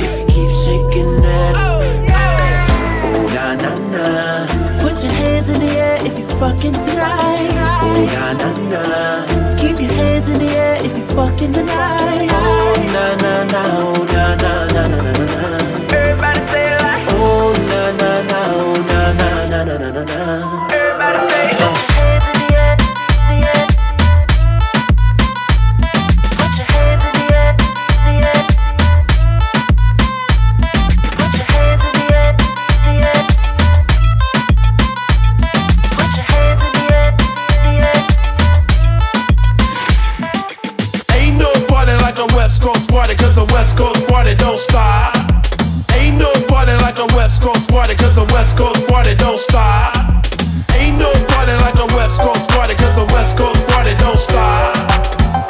If 0.00 0.12
you 0.18 0.26
keep 0.32 0.50
shaking 0.64 1.20
that. 1.20 1.54
Oh, 1.60 3.26
nah, 3.34 3.54
nah, 3.54 3.76
nah. 3.92 4.80
Put 4.80 5.02
your 5.04 5.12
hands 5.12 5.50
in 5.50 5.60
the 5.60 5.70
air 5.76 5.98
if 6.06 6.18
you 6.18 6.26
fucking 6.38 6.72
tonight. 6.72 7.52
Oh, 7.84 8.06
nah, 8.14 8.32
nah, 8.32 8.54
nah. 8.72 9.58
Keep 9.60 9.78
your 9.78 9.92
hands 9.92 10.28
in 10.30 10.38
the 10.38 10.48
air 10.48 10.76
if 10.82 10.96
you 10.96 11.04
fucking 11.14 11.52
tonight. 11.52 12.28
Oh, 12.30 12.74
nah, 12.94 13.14
nah, 13.22 13.44
nah. 13.52 13.66
Oh, 13.76 14.04
nah, 14.14 14.34
nah, 14.36 14.66
nah, 14.72 14.88
nah, 14.88 15.12
nah, 15.12 15.26
nah, 15.26 15.61
a 48.22 48.32
West 48.32 48.56
Coast 48.56 48.86
party 48.86 49.14
don't 49.14 49.38
stop. 49.38 49.94
Ain't 50.78 50.98
no 50.98 51.10
party 51.34 51.54
like 51.62 51.78
a 51.78 51.88
West 51.94 52.20
Coast 52.20 52.48
party, 52.50 52.74
cause 52.74 52.96
a 52.98 53.06
West 53.10 53.36
Coast 53.36 53.58
party 53.66 53.94
don't 53.98 54.18
stop. 54.18 54.78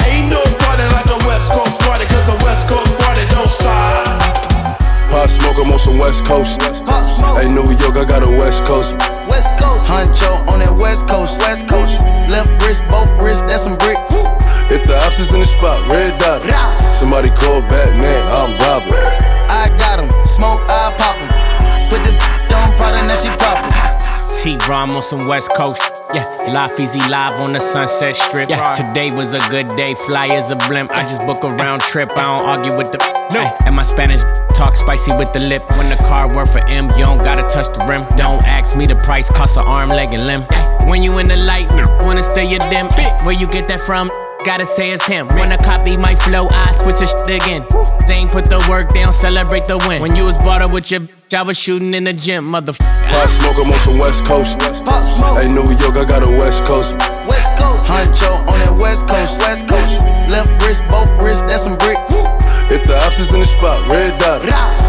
Ain't 0.09 0.29
no 0.29 0.41
party 0.61 0.85
like 0.93 1.09
a 1.09 1.19
West 1.29 1.51
Coast 1.53 1.79
party, 1.81 2.05
cause 2.09 2.27
a 2.29 2.37
West 2.43 2.67
Coast 2.69 2.89
party 2.97 3.25
don't 3.29 3.49
stop. 3.49 4.33
Pop 5.13 5.29
smoke, 5.29 5.57
I'm 5.61 5.71
on 5.71 5.79
some 5.79 5.97
West 5.97 6.25
Coast. 6.25 6.61
Hey, 7.37 7.47
New 7.49 7.69
York, 7.77 7.97
I 7.97 8.05
got 8.05 8.23
a 8.23 8.31
West 8.31 8.65
Coast. 8.65 8.97
West 9.29 9.53
Coast. 9.61 9.81
Huncho 9.85 10.33
on 10.49 10.59
that 10.59 10.73
West 10.73 11.07
Coast. 11.07 11.39
West 11.41 11.67
Coast. 11.67 12.01
Left 12.29 12.49
wrist, 12.63 12.83
both 12.89 13.09
wrists, 13.21 13.43
that's 13.43 13.63
some 13.69 13.77
bricks. 13.77 14.09
If 14.73 14.85
the 14.89 14.97
ops 15.05 15.19
is 15.19 15.33
in 15.33 15.41
the 15.41 15.45
spot, 15.45 15.85
red 15.85 16.17
dot. 16.17 16.41
Somebody 16.93 17.29
call 17.29 17.61
Batman, 17.69 18.12
Rom 24.73 24.89
on 24.89 25.03
some 25.03 25.27
West 25.27 25.51
Coast. 25.55 25.79
Yeah, 26.15 26.25
Life 26.51 26.77
Eazy 26.77 27.07
live 27.07 27.39
on 27.39 27.53
the 27.53 27.59
Sunset 27.59 28.15
Strip. 28.15 28.49
Yeah, 28.49 28.73
today 28.73 29.15
was 29.15 29.35
a 29.35 29.49
good 29.51 29.67
day. 29.77 29.93
Fly 29.93 30.29
as 30.29 30.49
a 30.49 30.55
blimp. 30.55 30.91
I 30.93 31.03
just 31.03 31.27
book 31.27 31.43
a 31.43 31.49
round 31.49 31.83
trip. 31.83 32.09
I 32.17 32.23
don't 32.23 32.49
argue 32.49 32.75
with 32.75 32.91
the. 32.91 32.97
No. 33.31 33.43
And 33.67 33.75
my 33.75 33.83
Spanish 33.83 34.21
talk 34.57 34.75
spicy 34.75 35.11
with 35.11 35.31
the 35.31 35.41
lip. 35.41 35.61
When 35.77 35.89
the 35.93 36.03
car 36.07 36.35
worth 36.35 36.53
for 36.53 36.67
M, 36.67 36.89
you 36.97 37.05
don't 37.05 37.19
gotta 37.19 37.43
touch 37.43 37.67
the 37.67 37.85
rim. 37.87 38.03
Don't 38.17 38.43
ask 38.47 38.75
me 38.75 38.87
the 38.87 38.95
price, 38.95 39.29
cost 39.29 39.57
an 39.57 39.63
arm, 39.67 39.89
leg, 39.89 40.11
and 40.11 40.25
limb. 40.25 40.41
When 40.89 41.03
you 41.03 41.19
in 41.19 41.27
the 41.27 41.37
light, 41.37 41.71
wanna 42.03 42.23
stay 42.23 42.49
your 42.49 42.67
dim. 42.71 42.87
Where 43.25 43.35
you 43.35 43.45
get 43.45 43.67
that 43.67 43.79
from? 43.79 44.09
Gotta 44.45 44.65
say 44.65 44.91
it's 44.91 45.07
him. 45.07 45.27
Wanna 45.37 45.57
copy 45.57 45.95
my 45.95 46.15
flow, 46.15 46.47
I 46.51 46.71
switch 46.73 46.99
the 46.99 47.07
shit 47.07 47.41
again. 47.41 47.63
Zane 48.05 48.27
put 48.27 48.45
the 48.45 48.59
work 48.69 48.93
down, 48.93 49.13
celebrate 49.13 49.65
the 49.65 49.77
win. 49.87 50.01
When 50.01 50.15
you 50.15 50.25
was 50.25 50.37
bought 50.37 50.61
up 50.61 50.73
with 50.73 50.91
your 50.91 50.99
bitch, 50.99 51.33
I 51.33 51.43
was 51.43 51.57
shooting 51.57 51.93
in 51.93 52.03
the 52.03 52.11
gym, 52.11 52.51
motherfucker. 52.51 53.07
Pop 53.09 53.29
smoke, 53.29 53.57
I'm 53.63 53.71
on 53.71 53.79
some 53.79 53.97
West 53.97 54.25
Coast. 54.25 54.59
Hey, 55.39 55.47
New 55.47 55.63
York, 55.79 55.95
I 55.95 56.03
got 56.03 56.23
a 56.23 56.29
West 56.29 56.65
Coast. 56.65 56.93
West 57.23 57.55
Coast. 57.55 57.87
Huncho 57.87 58.35
on 58.51 58.59
that 58.59 58.75
West 58.77 59.07
Coast. 59.07 59.39
West 59.39 59.67
Coast. 59.67 60.01
Left 60.27 60.51
wrist, 60.61 60.83
both 60.89 61.09
wrists, 61.23 61.43
that's 61.43 61.63
some 61.63 61.77
bricks. 61.79 62.11
If 62.67 62.83
the 62.83 62.99
ops 62.99 63.19
is 63.19 63.33
in 63.33 63.39
the 63.39 63.45
spot, 63.45 63.87
red 63.87 64.19
dot. 64.19 64.43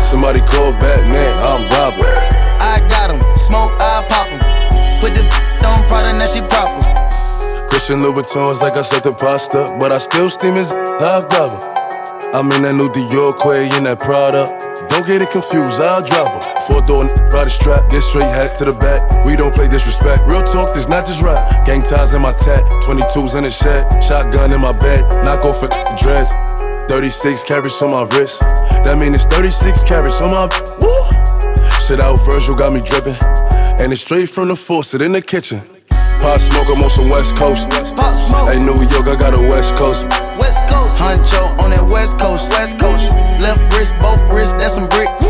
Somebody 0.05 0.41
call 0.41 0.73
Batman, 0.83 1.39
I'm 1.39 1.63
robbing. 1.71 2.11
I 2.59 2.81
got 2.91 3.05
got 3.09 3.11
'em. 3.11 3.37
Smoke, 3.37 3.73
I 3.81 4.03
pop 4.09 4.29
pop 4.29 4.33
'em. 4.33 4.41
Put 5.01 5.15
the 5.15 5.23
on 5.67 5.87
product, 5.87 6.17
now 6.17 6.27
she 6.27 6.41
proper. 6.41 6.81
Christian 7.75 7.99
Louboutins 7.99 8.63
like 8.63 8.79
I 8.79 8.83
said 8.87 9.03
the 9.03 9.13
pasta, 9.13 9.75
but 9.81 9.91
I 9.91 9.99
still 9.99 10.31
steam 10.31 10.55
his 10.55 10.71
I 10.71 11.27
grab 11.27 11.59
her. 11.59 12.31
I'm 12.31 12.47
in 12.55 12.63
that 12.63 12.79
new 12.79 12.87
Dior 12.87 13.35
Quay 13.35 13.67
in 13.75 13.83
that 13.91 13.99
Prada. 13.99 14.47
Don't 14.87 15.03
get 15.03 15.27
it 15.27 15.35
confused, 15.35 15.83
I'll 15.83 15.99
drop 15.99 16.31
her. 16.31 16.43
Four 16.71 16.87
door 16.87 17.03
the 17.03 17.51
strap, 17.51 17.91
get 17.91 18.07
straight 18.07 18.31
hat 18.31 18.55
to 18.63 18.71
the 18.71 18.79
back. 18.79 19.27
We 19.27 19.35
don't 19.35 19.51
play 19.51 19.67
disrespect. 19.67 20.23
Real 20.23 20.47
talk, 20.47 20.71
this 20.71 20.87
not 20.87 21.03
just 21.03 21.19
rap. 21.19 21.43
Gang 21.67 21.83
ties 21.83 22.15
in 22.15 22.23
my 22.23 22.31
tat, 22.31 22.63
22s 22.87 23.35
in 23.35 23.43
the 23.43 23.51
shed, 23.51 23.83
shotgun 23.99 24.55
in 24.55 24.63
my 24.63 24.71
bed, 24.71 25.03
knock 25.27 25.43
off 25.43 25.59
a 25.67 25.69
dress. 25.99 26.31
36 26.87 27.43
carats 27.43 27.83
on 27.83 27.91
my 27.91 28.07
wrist. 28.15 28.39
That 28.87 29.03
mean 29.03 29.19
it's 29.19 29.27
36 29.27 29.83
carats 29.83 30.23
on 30.23 30.31
my. 30.31 30.47
Woo! 30.79 30.95
Shit 31.83 31.99
out 31.99 32.23
Virgil 32.23 32.55
got 32.55 32.71
me 32.71 32.87
dripping. 32.87 33.19
And 33.83 33.91
it's 33.91 34.07
straight 34.07 34.31
from 34.31 34.47
the 34.47 34.55
faucet 34.55 35.03
in 35.03 35.11
the 35.11 35.21
kitchen. 35.21 35.74
Pop 36.25 36.41
smoke, 36.41 36.69
I'm 36.73 36.81
on 36.81 36.89
some 36.89 37.11
West 37.11 37.37
Coast. 37.37 37.69
Pop 37.69 38.17
smoke. 38.17 38.49
Hey, 38.49 38.59
New 38.59 38.81
York, 38.89 39.13
I 39.13 39.15
got 39.15 39.35
a 39.35 39.43
West 39.45 39.77
Coast. 39.77 40.09
West 40.41 40.65
Coast. 40.73 40.97
Huncho 40.97 41.53
on 41.61 41.69
that 41.69 41.85
West 41.85 42.19
Coast. 42.19 42.49
West 42.49 42.79
Coast. 42.81 43.13
Left 43.45 43.61
wrist, 43.77 43.93
both 44.01 44.25
wrists, 44.33 44.55
that's 44.55 44.73
some 44.73 44.89
bricks. 44.89 45.21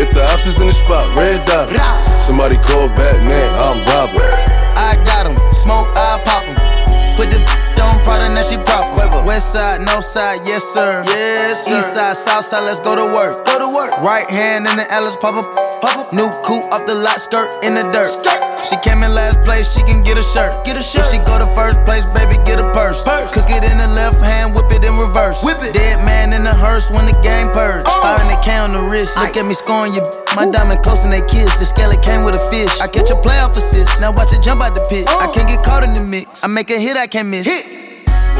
If 0.00 0.16
the 0.16 0.24
ops 0.32 0.46
is 0.46 0.58
in 0.58 0.68
the 0.68 0.72
spot, 0.72 1.14
red 1.14 1.44
dot. 1.44 1.68
Somebody 2.18 2.56
call 2.56 2.88
Batman, 2.96 3.52
I'm 3.52 3.84
robbing. 3.84 4.32
I 4.80 4.96
got 5.04 5.04
got 5.04 5.26
'em. 5.28 5.36
Smoke, 5.52 5.92
I 5.92 6.16
pop 6.24 6.24
pop 6.24 6.48
'em. 6.48 6.56
Put 7.16 7.30
the 7.30 7.59
on 8.10 8.18
product, 8.18 8.34
now 8.34 8.42
she 8.42 8.58
proper. 8.66 9.22
West 9.26 9.52
side, 9.52 9.80
no 9.86 10.00
side, 10.00 10.40
yes 10.42 10.64
sir. 10.64 11.02
Yes 11.06 11.66
sir. 11.66 11.78
East 11.78 11.94
side, 11.94 12.16
south 12.16 12.44
side, 12.44 12.64
let's 12.66 12.80
go 12.80 12.96
to 12.96 13.06
work. 13.14 13.44
Go 13.46 13.58
to 13.58 13.70
work. 13.70 13.94
Right 14.02 14.26
hand 14.26 14.66
in 14.66 14.76
the 14.76 14.86
Ellis, 14.90 15.16
pop 15.16 15.38
up, 15.38 15.46
pop 15.80 15.98
up. 15.98 16.12
New 16.12 16.26
coupe 16.42 16.66
up 16.74 16.86
the 16.86 16.94
lot, 16.94 17.20
skirt 17.20 17.50
in 17.64 17.74
the 17.74 17.86
dirt. 17.94 18.10
Skirt. 18.10 18.40
She 18.66 18.76
came 18.82 19.00
in 19.06 19.10
last 19.14 19.40
place, 19.46 19.72
she 19.72 19.80
can 19.86 20.02
get 20.02 20.18
a 20.18 20.22
shirt. 20.22 20.52
Get 20.66 20.76
a 20.76 20.82
shirt. 20.82 21.06
If 21.06 21.14
she 21.14 21.18
go 21.22 21.38
to 21.38 21.48
first 21.54 21.80
place, 21.86 22.04
baby, 22.10 22.36
get 22.44 22.60
a 22.60 22.66
purse. 22.74 23.06
purse. 23.06 23.30
Cook 23.32 23.48
it 23.48 23.62
in 23.64 23.78
the 23.78 23.88
left 23.94 24.20
hand, 24.20 24.52
whip 24.52 24.68
it 24.74 24.84
in 24.84 24.98
reverse. 24.98 25.40
Whip 25.44 25.62
it. 25.62 25.72
Dead 25.72 26.02
man 26.04 26.34
in 26.34 26.44
the 26.44 26.52
hearse 26.52 26.90
when 26.90 27.06
the 27.06 27.16
game 27.22 27.48
purge. 27.54 27.86
Oh. 27.86 28.02
500k 28.02 28.64
on 28.64 28.72
the 28.74 28.82
wrist. 28.82 29.16
Look 29.16 29.36
at 29.36 29.46
me 29.46 29.54
scoring 29.54 29.94
you. 29.94 30.02
My 30.36 30.50
diamond 30.50 30.82
close 30.82 31.04
and 31.04 31.12
they 31.12 31.24
kiss. 31.30 31.62
The 31.62 31.66
skeleton 31.70 32.02
came 32.02 32.22
with 32.24 32.34
a 32.34 32.42
fish. 32.50 32.72
I 32.80 32.88
catch 32.88 33.08
a 33.08 33.18
playoff 33.22 33.56
assist. 33.56 34.00
Now 34.00 34.12
watch 34.12 34.32
it 34.32 34.42
jump 34.42 34.60
out 34.60 34.74
the 34.74 34.84
pit. 34.90 35.08
I 35.08 35.28
oh. 35.28 35.32
can't 35.32 35.48
get 35.48 35.62
caught 35.64 35.84
in 35.84 35.94
the 35.94 36.04
mix. 36.04 36.44
I 36.44 36.48
make 36.48 36.68
a 36.70 36.78
hit, 36.78 36.96
I 36.96 37.06
can't 37.06 37.28
miss. 37.28 37.46
Hit. 37.46 37.79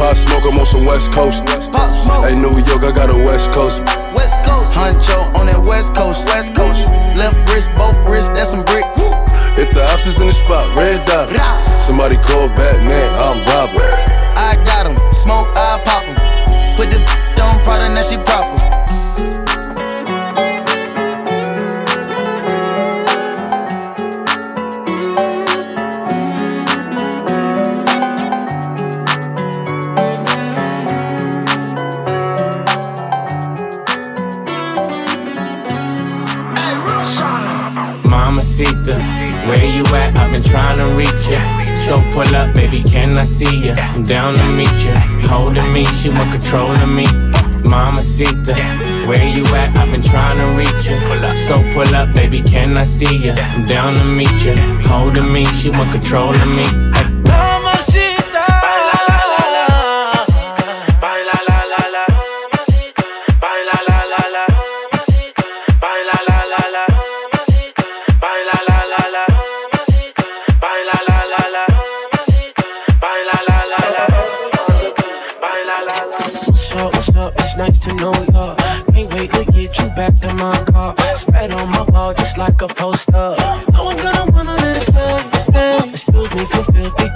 Pop 0.01 0.17
smoke, 0.17 0.45
I'm 0.49 0.57
on 0.57 0.65
some 0.65 0.87
West 0.87 1.13
Coast. 1.13 1.45
Pop 1.45 1.93
smoke. 1.93 2.25
Hey, 2.25 2.35
New 2.35 2.57
York, 2.65 2.89
I 2.89 2.91
got 2.91 3.11
a 3.13 3.19
West 3.21 3.53
Coast. 3.53 3.85
West 4.17 4.41
Coast. 4.49 4.73
Huncho 4.73 5.29
on 5.37 5.45
that 5.45 5.61
West 5.61 5.95
Coast. 5.95 6.25
West 6.25 6.57
Coast. 6.57 6.89
Left 7.21 7.37
wrist, 7.53 7.69
both 7.77 8.01
wrists, 8.09 8.31
that's 8.31 8.49
some 8.49 8.65
bricks. 8.65 8.97
If 9.61 9.77
the 9.77 9.85
ops 9.93 10.07
is 10.07 10.19
in 10.19 10.29
the 10.29 10.33
spot, 10.33 10.75
red 10.75 11.05
dot. 11.05 11.29
Somebody 11.79 12.17
call 12.17 12.49
Batman, 12.57 13.13
I'm 13.13 13.45
robbing. 13.45 13.93
I 14.41 14.57
got 14.65 14.65
got 14.65 14.87
'em. 14.89 14.97
Smoke, 15.13 15.53
I 15.55 15.77
pop 15.85 15.85
pop 15.85 16.09
'em. 16.09 16.17
Put 16.77 16.91
the 16.91 17.01
on 17.43 17.61
product, 17.63 17.93
now 17.93 18.01
she 18.01 18.17
proper. 18.17 18.57
Mamacita, 38.61 38.95
where 39.49 39.65
you 39.65 39.83
at? 39.97 40.19
I've 40.19 40.33
been 40.33 40.43
trying 40.43 40.77
to 40.77 40.95
reach 40.95 41.29
ya. 41.31 41.65
So 41.75 41.95
pull 42.13 42.35
up, 42.37 42.55
baby, 42.55 42.83
can 42.83 43.17
I 43.17 43.25
see 43.25 43.69
ya? 43.69 43.75
I'm 43.79 44.03
down 44.03 44.35
to 44.35 44.45
meet 44.45 44.69
ya. 44.85 44.93
Holding 45.29 45.73
me, 45.73 45.87
she 45.87 46.11
want 46.11 46.31
control 46.31 46.71
of 46.71 46.89
me. 46.89 47.07
Mamacita, 47.65 48.55
where 49.09 49.29
you 49.29 49.47
at? 49.57 49.79
I've 49.79 49.91
been 49.91 50.03
trying 50.03 50.37
to 50.37 50.45
reach 50.59 50.87
ya. 50.87 51.35
So 51.35 51.55
pull 51.73 51.95
up, 51.95 52.13
baby, 52.15 52.43
can 52.43 52.77
I 52.77 52.85
see 52.85 53.17
ya? 53.17 53.35
I'm 53.39 53.65
down 53.65 53.95
to 53.95 54.05
meet 54.05 54.45
ya. 54.45 54.55
Holding 54.85 55.33
me, 55.33 55.47
she 55.47 55.71
want 55.71 55.93
control 55.93 56.31
of 56.31 56.49
me. 56.49 57.30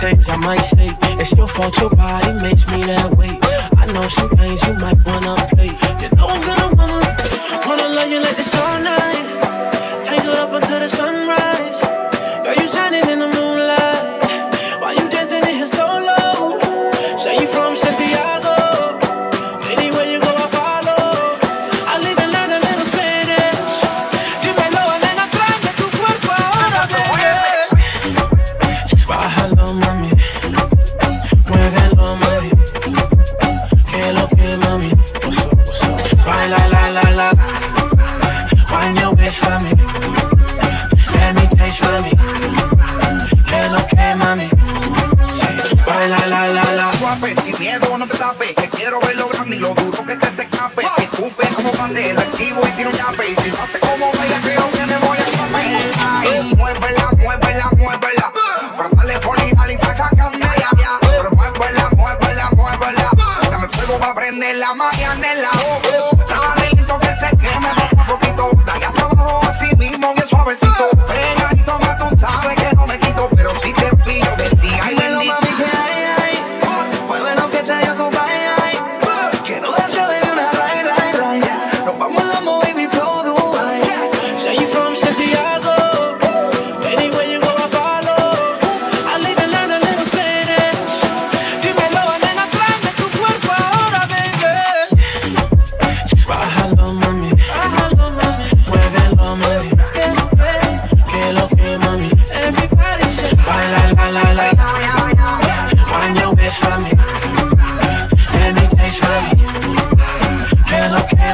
things 0.05 0.29
I 0.29 0.37
might 0.37 0.61
say. 0.61 0.97
It's 1.21 1.33
your 1.33 1.49
fault 1.49 1.81
your 1.81 1.91
body 1.91 2.33
makes 2.43 2.67
me 2.67 2.83
that 2.85 3.17
way. 3.17 3.39
I 3.77 3.87
know 3.93 4.07
some 4.09 4.29
things 4.37 4.63
you 4.67 4.75
might 4.75 4.99
wanna 5.07 5.35
play. 5.55 5.71
You 6.03 6.09
know 6.17 6.27
I'm 6.29 6.43
gonna 6.49 6.69
wanna, 6.77 7.67
wanna 7.67 7.89
love 7.97 8.11
you 8.11 8.21
like 8.21 8.37
this 8.37 8.55
all 8.55 8.81
night. 8.81 9.34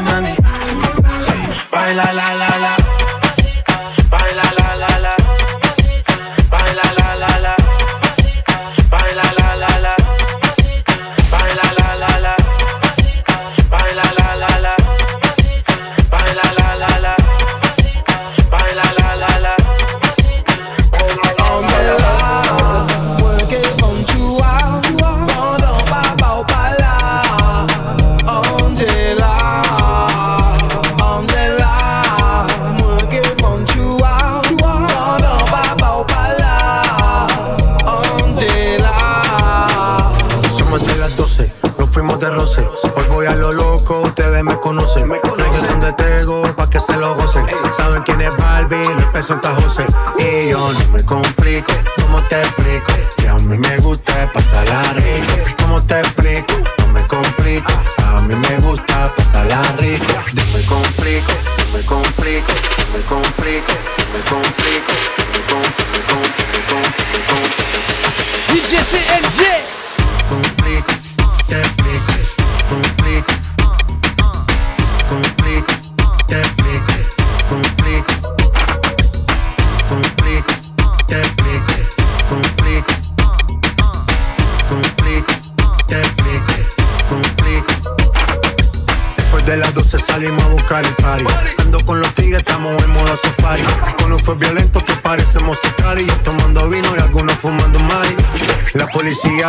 money. 0.03 0.37
Baila, 1.71 2.13
la, 2.13 2.35
la. 2.35 2.50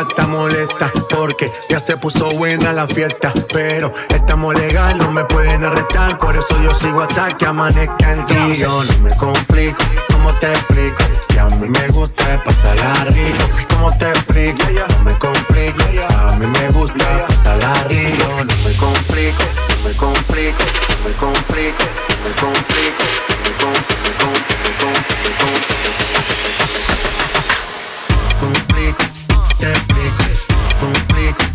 gata 0.03 0.25
molesta 0.27 0.91
porque 1.09 1.51
ya 1.69 1.79
se 1.79 1.97
puso 1.97 2.29
buena 2.31 2.73
la 2.73 2.87
fiesta. 2.87 3.31
Pero 3.53 3.93
estamos 4.09 4.55
legal, 4.55 4.97
no 4.97 5.11
me 5.11 5.23
pueden 5.25 5.63
arrestar, 5.63 6.17
por 6.17 6.35
eso 6.35 6.59
yo 6.61 6.73
sigo 6.73 7.01
hasta 7.01 7.29
que 7.37 7.45
amanezca 7.45 8.13
en 8.13 8.25
ti. 8.25 8.61
No 8.61 8.81
me 9.03 9.15
complico, 9.15 9.83
¿cómo 10.11 10.33
te 10.35 10.47
explico? 10.51 11.03
Que 11.29 11.39
a 11.39 11.45
mí 11.45 11.67
me 11.67 11.87
gusta 11.89 12.41
pasarla 12.43 13.05
rico. 13.05 13.45
¿Cómo 13.69 13.95
te 13.97 14.09
explico? 14.09 14.63
No 14.89 15.03
me 15.03 15.13
complico, 15.17 15.83
a 16.17 16.35
mí 16.37 16.47
me 16.47 16.69
gusta 16.69 17.27
pasarla 17.27 17.73
rico. 17.87 18.25
No 18.45 18.55
me 18.63 18.75
complico, 18.75 19.43
no 19.69 19.89
me 19.89 19.95
complico, 19.95 20.63
no 20.97 21.09
me 21.09 21.13
complico, 21.15 21.83
no 22.09 22.23
me 22.23 22.33
complico, 22.41 23.03
no 23.29 23.43
me 23.43 23.51
complico, 23.61 24.25
no 24.25 24.31
me 24.31 24.73
complico, 24.81 25.45
complico. 28.39 29.10
É 29.63 29.73
complica, 29.73 30.33
complica. 30.79 31.50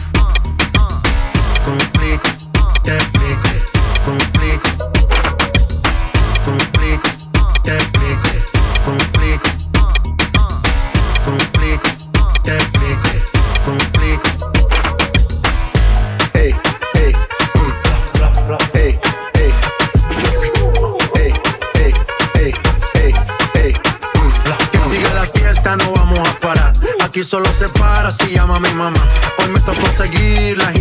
mi 28.68 28.74
mamá. 28.74 29.08
Hoy 29.38 29.48
me 29.52 29.60
tocó 29.60 29.86
seguirla 29.88 30.72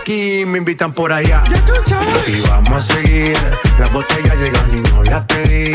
aquí, 0.00 0.44
me 0.46 0.58
invitan 0.58 0.92
por 0.92 1.12
allá. 1.12 1.42
Y 2.26 2.40
vamos 2.48 2.90
a 2.90 2.94
seguir. 2.94 3.36
Las 3.78 3.92
botellas 3.92 4.36
llegan 4.36 4.68
y 4.72 4.80
no 4.92 5.02
las 5.04 5.24
pedí. 5.24 5.72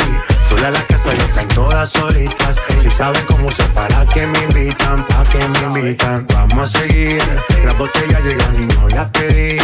Sola 0.49 0.71
la 0.71 0.81
casa 0.81 1.13
ya 1.13 1.23
están 1.23 1.47
todas 1.49 1.89
solitas. 1.89 2.55
Si 2.81 2.89
saben 2.89 3.21
cómo 3.25 3.51
se 3.51 3.63
para 3.63 4.05
que 4.05 4.27
me 4.27 4.43
invitan, 4.43 5.05
pa' 5.07 5.23
que 5.23 5.37
me 5.47 5.79
invitan. 5.79 6.25
Vamos 6.33 6.75
a 6.75 6.79
seguir. 6.79 7.21
Las 7.65 7.77
botellas 7.77 8.23
llegan 8.23 8.55
y 8.61 8.65
no 8.65 8.87
las 8.89 9.09
pedí. 9.09 9.57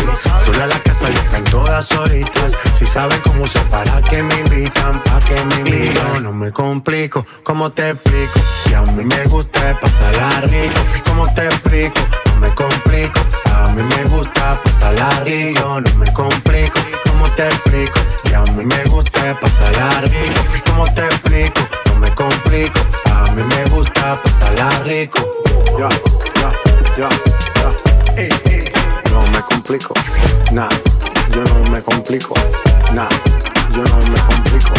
Sola 0.45 0.68
la 0.68 0.80
casa 0.80 1.10
ya 1.10 1.22
están 1.22 1.43
todas 1.45 1.86
solitas. 1.86 2.53
Si 2.80 2.86
saben 2.86 3.20
cómo 3.22 3.47
se 3.47 3.60
para 3.72 4.01
que 4.01 4.24
me 4.24 4.36
invitan, 4.39 5.03
pa' 5.03 5.20
que 5.20 5.36
me 5.45 5.70
invitan. 5.70 6.24
no 6.24 6.34
me 6.34 6.51
complico, 6.51 7.26
¿cómo 7.43 7.72
te 7.72 7.89
explico? 7.89 8.39
Si 8.64 8.74
a 8.74 8.82
mí 8.82 9.03
me 9.03 9.24
gusta 9.26 9.78
pasarla 9.80 10.41
rico. 10.41 10.82
¿Cómo 11.08 11.26
te 11.34 11.45
explico? 11.45 11.99
No 12.34 12.39
me 12.39 12.49
complico. 12.55 13.20
A 13.53 13.72
mí 13.72 13.82
me 13.82 14.03
gusta 14.05 14.47
pasarla 14.56 15.10
rico. 15.24 15.82
No 15.82 15.95
me 15.98 16.14
complico, 16.14 16.80
¿cómo 17.10 17.30
te 17.32 17.48
explico? 17.48 18.00
Si 18.24 18.34
a 18.34 18.41
mí 18.54 18.66
me 18.66 18.84
gusta 18.86 19.38
pasarla 19.39 20.02
rico. 20.02 20.41
¿Cómo 20.68 20.86
te 20.93 21.04
explico? 21.06 21.62
No 21.88 21.95
me 22.00 22.10
complico. 22.16 22.80
A 23.12 23.32
mí 23.32 23.43
me 23.43 23.66
gusta 23.70 24.22
pasarla 24.22 24.70
rico. 24.84 25.20
Ya, 25.78 25.89
ya, 26.39 26.52
ya, 26.98 27.10
ya. 27.56 29.12
No 29.12 29.22
me 29.32 29.41
complico, 29.41 29.93
nah. 30.52 30.70
Yo 31.34 31.43
no 31.43 31.72
me 31.72 31.82
complico, 31.82 32.34
nah. 32.93 33.10
Yo 33.72 33.84
no 33.84 33.98
me 34.12 34.20
complico. 34.20 34.74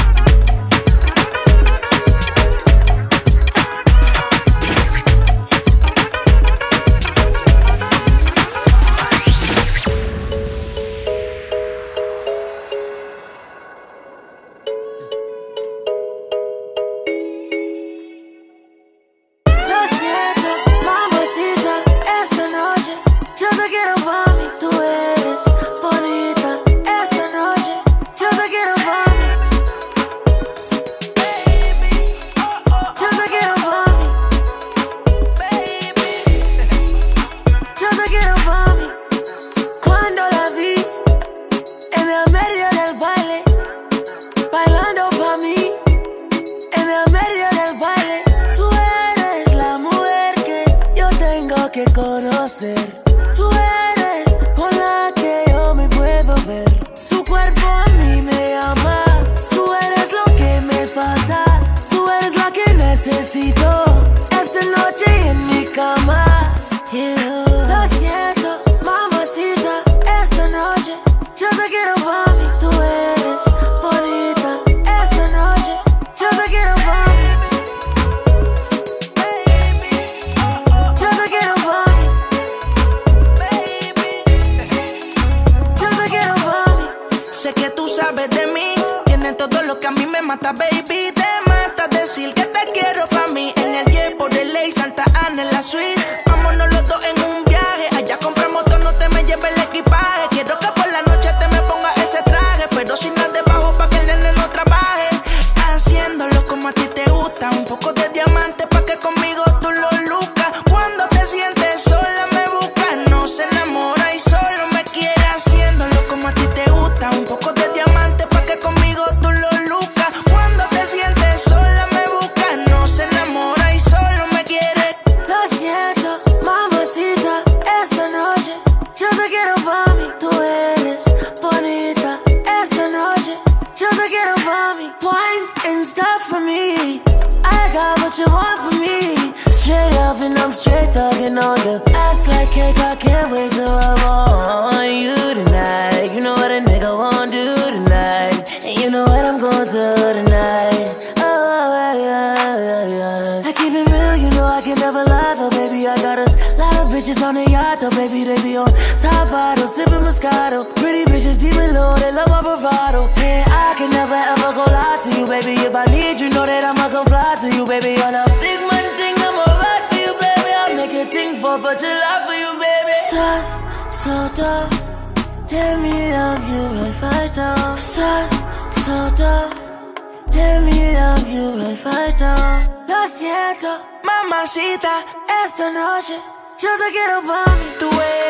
mamacita. 184.38 185.04
Esta 185.44 185.68
noche 185.70 186.14
yo 186.58 186.68
te 186.78 186.92
quiero 186.92 187.22
para 187.22 187.56
mí. 187.56 188.27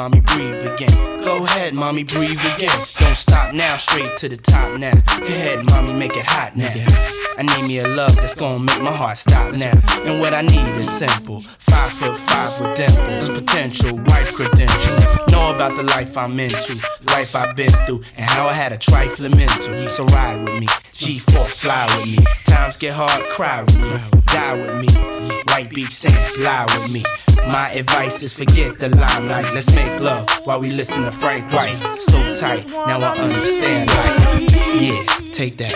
mommy 0.00 0.20
breathe 0.22 0.66
again 0.66 1.09
mommy, 1.90 2.04
breathe 2.04 2.38
again. 2.54 2.86
Don't 3.00 3.16
stop 3.16 3.52
now, 3.52 3.76
straight 3.76 4.16
to 4.18 4.28
the 4.28 4.36
top 4.36 4.78
now. 4.78 4.94
Go 5.18 5.24
ahead, 5.24 5.66
mommy, 5.70 5.92
make 5.92 6.16
it 6.16 6.24
hot 6.24 6.56
now. 6.56 6.72
I 7.36 7.42
need 7.42 7.66
me 7.66 7.78
a 7.78 7.88
love 7.88 8.14
that's 8.14 8.36
gonna 8.36 8.60
make 8.60 8.80
my 8.80 8.92
heart 8.92 9.16
stop 9.16 9.52
now. 9.54 9.72
And 10.04 10.20
what 10.20 10.32
I 10.32 10.42
need 10.42 10.76
is 10.76 10.88
simple. 10.88 11.40
Five 11.40 11.92
foot 11.92 12.16
five 12.16 12.60
with 12.60 12.76
dimples, 12.76 13.28
potential, 13.28 13.96
wife 14.06 14.32
credentials. 14.34 15.04
Know 15.32 15.52
about 15.52 15.74
the 15.76 15.82
life 15.82 16.16
I'm 16.16 16.38
into, 16.38 16.74
life 17.08 17.34
I've 17.34 17.56
been 17.56 17.72
through, 17.86 18.02
and 18.16 18.30
how 18.30 18.46
I 18.46 18.52
had 18.52 18.72
a 18.72 18.78
trifling 18.78 19.36
mental. 19.36 19.88
So 19.88 20.04
ride 20.04 20.44
with 20.44 20.60
me, 20.60 20.68
G4, 20.94 21.46
fly 21.46 21.86
with 21.96 22.06
me. 22.06 22.24
Times 22.46 22.76
get 22.76 22.94
hard, 22.94 23.20
cry 23.30 23.62
with 23.62 23.80
me, 23.80 24.20
die 24.26 24.54
with 24.54 24.76
me. 24.82 25.40
White 25.48 25.70
Beach 25.70 25.92
Saints, 25.92 26.38
lie 26.38 26.66
with 26.66 26.92
me. 26.92 27.04
My 27.46 27.70
advice 27.70 28.22
is 28.22 28.32
forget 28.32 28.78
the 28.78 28.90
limelight. 28.90 29.52
Let's 29.54 29.74
make 29.74 30.00
love 30.00 30.28
while 30.44 30.60
we 30.60 30.70
listen 30.70 31.04
to 31.04 31.10
Frank 31.10 31.50
White. 31.52 31.79
So 31.98 32.34
tight, 32.34 32.68
now 32.68 33.00
I 33.00 33.16
understand 33.16 33.88
life. 33.90 34.80
Yeah, 34.80 35.02
take 35.32 35.56
that. 35.58 35.74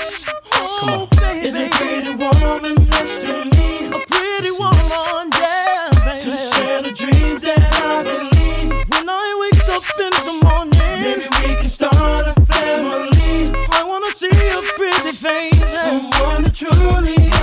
Come 0.80 0.88
on. 0.90 1.09
Is 1.38 1.55
it 1.55 1.72
pretty 1.72 2.14
woman 2.14 2.84
next 2.90 3.20
to 3.26 3.44
me? 3.44 3.86
A 3.86 3.98
pretty 4.07 4.50
woman, 4.59 5.30
yeah, 5.40 5.90
baby. 6.05 6.20
To 6.20 6.30
share 6.30 6.82
the 6.82 6.92
dreams 6.92 7.42
that 7.42 7.62
I 7.82 8.02
believe. 8.02 8.70
When 8.88 9.09
I 9.09 9.28
wake 9.42 9.68
up 9.68 9.84
in 9.98 10.12
the 10.26 10.34
morning, 10.44 11.02
maybe 11.02 11.26
we 11.42 11.57
can 11.57 11.68
start 11.68 12.28
a 12.28 12.34
family. 12.52 13.52
I 13.72 13.84
wanna 13.84 14.11
see 14.11 14.28
a 14.28 14.62
pretty 14.76 15.12
face, 15.12 15.80
someone 15.82 16.42
that 16.44 16.55
truly. 16.55 17.34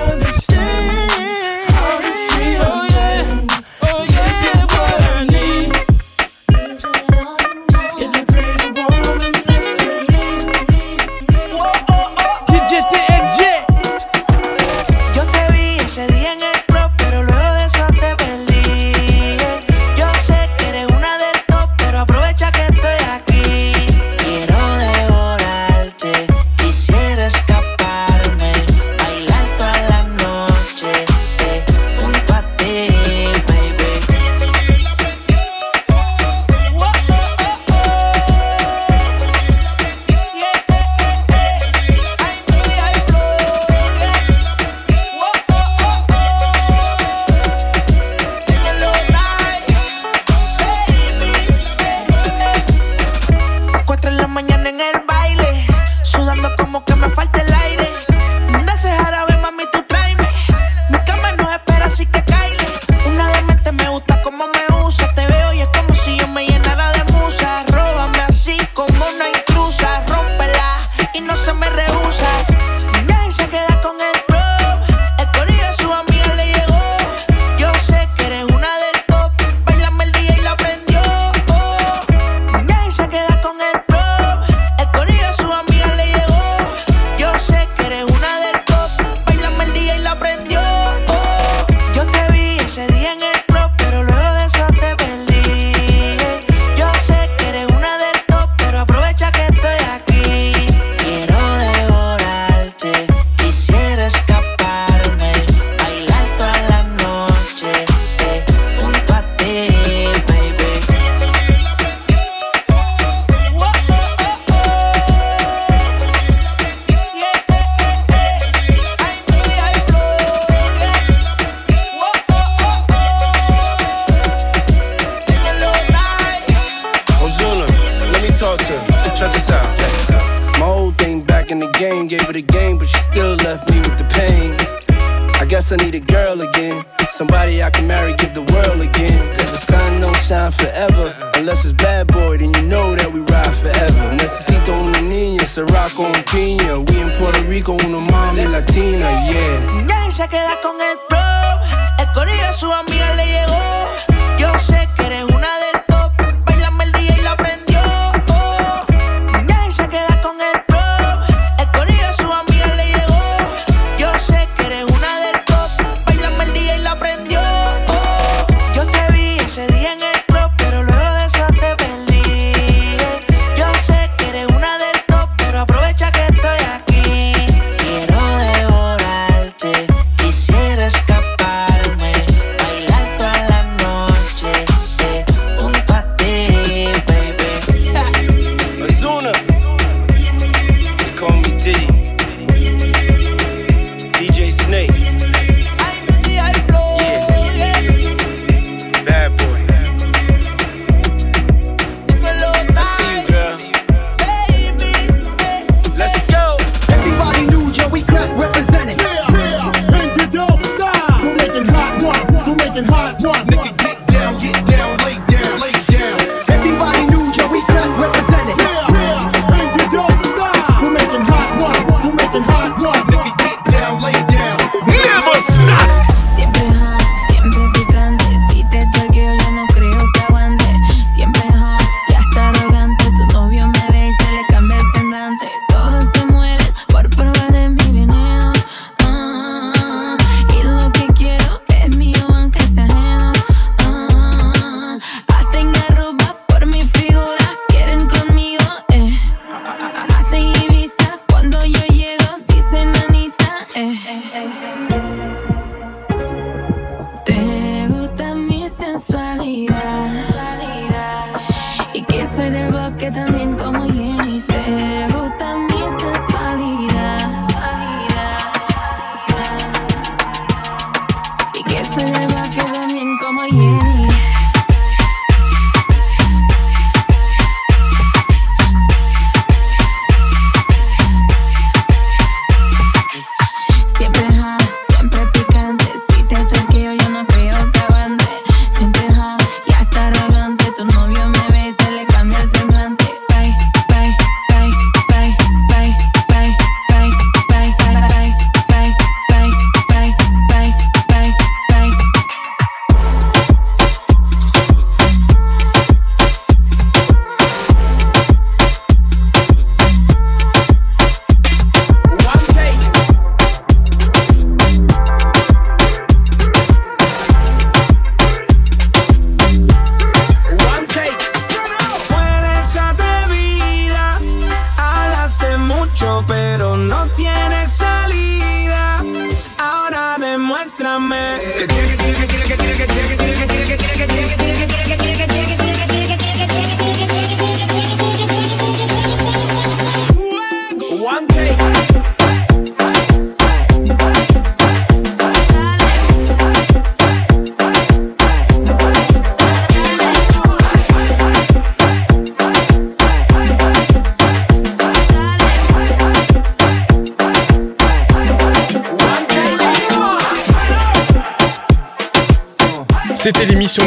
Hustling 271.94 272.31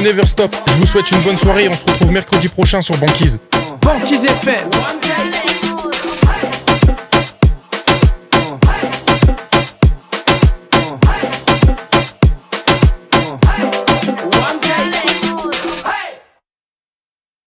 Never 0.04 0.26
Stop. 0.26 0.54
Je 0.66 0.72
vous 0.74 0.84
souhaite 0.84 1.10
une 1.12 1.20
bonne 1.20 1.38
soirée 1.38 1.64
et 1.64 1.68
on 1.70 1.72
se 1.72 1.86
retrouve 1.86 2.12
mercredi 2.12 2.48
prochain 2.48 2.82
sur 2.82 2.94
Banquise. 2.98 3.40
Banquise 3.80 4.22
FM. 4.22 4.68